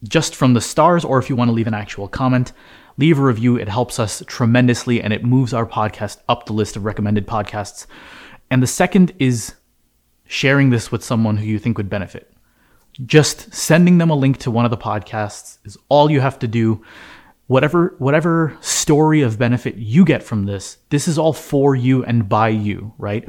just 0.03 0.35
from 0.35 0.53
the 0.53 0.61
stars, 0.61 1.03
or 1.03 1.19
if 1.19 1.29
you 1.29 1.35
want 1.35 1.49
to 1.49 1.53
leave 1.53 1.67
an 1.67 1.73
actual 1.73 2.07
comment, 2.07 2.53
leave 2.97 3.19
a 3.19 3.23
review. 3.23 3.57
It 3.57 3.67
helps 3.67 3.99
us 3.99 4.23
tremendously 4.27 5.01
and 5.01 5.11
it 5.11 5.25
moves 5.25 5.53
our 5.53 5.65
podcast 5.65 6.19
up 6.29 6.45
the 6.45 6.53
list 6.53 6.75
of 6.75 6.85
recommended 6.85 7.27
podcasts. 7.27 7.87
And 8.49 8.63
the 8.63 8.67
second 8.67 9.11
is 9.19 9.55
sharing 10.25 10.69
this 10.69 10.91
with 10.91 11.03
someone 11.03 11.37
who 11.37 11.45
you 11.45 11.59
think 11.59 11.77
would 11.77 11.89
benefit. 11.89 12.31
Just 13.05 13.53
sending 13.53 13.97
them 13.97 14.09
a 14.09 14.15
link 14.15 14.37
to 14.39 14.51
one 14.51 14.65
of 14.65 14.71
the 14.71 14.77
podcasts 14.77 15.57
is 15.65 15.77
all 15.89 16.09
you 16.09 16.21
have 16.21 16.39
to 16.39 16.47
do. 16.47 16.81
Whatever 17.47 17.95
whatever 17.99 18.57
story 18.61 19.21
of 19.21 19.37
benefit 19.37 19.75
you 19.75 20.03
get 20.03 20.23
from 20.23 20.45
this, 20.45 20.77
this 20.89 21.07
is 21.07 21.17
all 21.17 21.33
for 21.33 21.75
you 21.75 22.03
and 22.03 22.27
by 22.27 22.49
you, 22.49 22.93
right? 22.97 23.27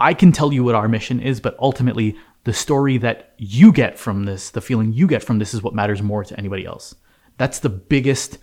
I 0.00 0.14
can 0.14 0.32
tell 0.32 0.52
you 0.52 0.64
what 0.64 0.74
our 0.74 0.88
mission 0.88 1.20
is, 1.20 1.40
but 1.40 1.56
ultimately 1.58 2.16
the 2.44 2.52
story 2.52 2.98
that 2.98 3.34
you 3.38 3.72
get 3.72 3.98
from 3.98 4.24
this, 4.24 4.50
the 4.50 4.60
feeling 4.60 4.92
you 4.92 5.06
get 5.06 5.22
from 5.22 5.38
this 5.38 5.54
is 5.54 5.62
what 5.62 5.74
matters 5.74 6.02
more 6.02 6.24
to 6.24 6.38
anybody 6.38 6.66
else. 6.66 6.94
That's 7.38 7.60
the 7.60 7.68
biggest 7.68 8.38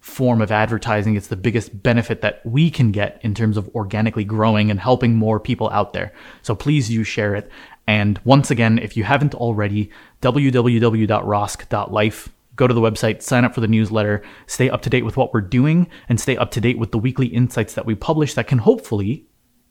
form 0.00 0.40
of 0.40 0.52
advertising. 0.52 1.16
It's 1.16 1.26
the 1.26 1.36
biggest 1.36 1.82
benefit 1.82 2.20
that 2.20 2.42
we 2.44 2.70
can 2.70 2.92
get 2.92 3.18
in 3.22 3.34
terms 3.34 3.56
of 3.56 3.68
organically 3.74 4.24
growing 4.24 4.70
and 4.70 4.78
helping 4.78 5.16
more 5.16 5.40
people 5.40 5.68
out 5.70 5.94
there. 5.94 6.12
So 6.42 6.54
please 6.54 6.88
do 6.88 7.02
share 7.02 7.34
it. 7.34 7.50
And 7.88 8.20
once 8.24 8.50
again, 8.50 8.78
if 8.78 8.96
you 8.96 9.04
haven't 9.04 9.34
already, 9.34 9.90
www.rosc.life. 10.22 12.28
Go 12.56 12.66
to 12.66 12.74
the 12.74 12.80
website, 12.80 13.22
sign 13.22 13.44
up 13.44 13.54
for 13.54 13.60
the 13.60 13.68
newsletter, 13.68 14.22
stay 14.46 14.68
up 14.68 14.82
to 14.82 14.90
date 14.90 15.04
with 15.04 15.16
what 15.16 15.32
we're 15.32 15.42
doing, 15.42 15.88
and 16.08 16.18
stay 16.18 16.36
up 16.36 16.50
to 16.52 16.60
date 16.60 16.78
with 16.78 16.90
the 16.90 16.98
weekly 16.98 17.26
insights 17.26 17.74
that 17.74 17.86
we 17.86 17.94
publish 17.94 18.34
that 18.34 18.48
can 18.48 18.58
hopefully 18.58 19.26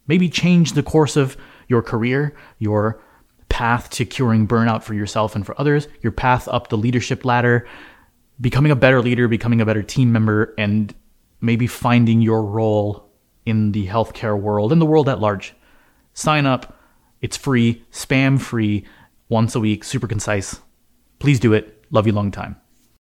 maybe 0.08 0.30
change 0.30 0.74
the 0.74 0.84
course 0.84 1.16
of 1.16 1.36
your 1.68 1.82
career, 1.82 2.36
your 2.60 3.02
path 3.50 3.90
to 3.90 4.06
curing 4.06 4.48
burnout 4.48 4.84
for 4.84 4.94
yourself 4.94 5.36
and 5.36 5.46
for 5.46 5.60
others, 5.60 5.88
your 6.02 6.12
path 6.12 6.48
up 6.48 6.70
the 6.70 6.78
leadership 6.78 7.26
ladder, 7.26 7.68
becoming 8.40 8.72
a 8.72 8.76
better 8.76 9.02
leader, 9.02 9.28
becoming 9.28 9.62
a 9.62 9.66
better 9.66 9.84
team 9.84 10.12
member, 10.12 10.54
and 10.58 10.94
maybe 11.42 11.68
finding 11.68 12.22
your 12.22 12.44
role 12.44 13.10
in 13.46 13.72
the 13.72 13.88
healthcare 13.88 14.40
world 14.40 14.72
and 14.72 14.82
the 14.82 14.86
world 14.86 15.10
at 15.10 15.20
large. 15.20 15.56
Sign 16.14 16.46
up. 16.46 16.80
It's 17.22 17.38
free, 17.38 17.84
spam 17.92 18.40
free, 18.40 18.86
once 19.30 19.56
a 19.56 19.60
week, 19.60 19.84
super 19.84 20.08
concise. 20.08 20.60
Please 21.20 21.40
do 21.40 21.54
it. 21.54 21.84
Love 21.92 22.06
you 22.06 22.14
long 22.14 22.32
time. 22.32 22.58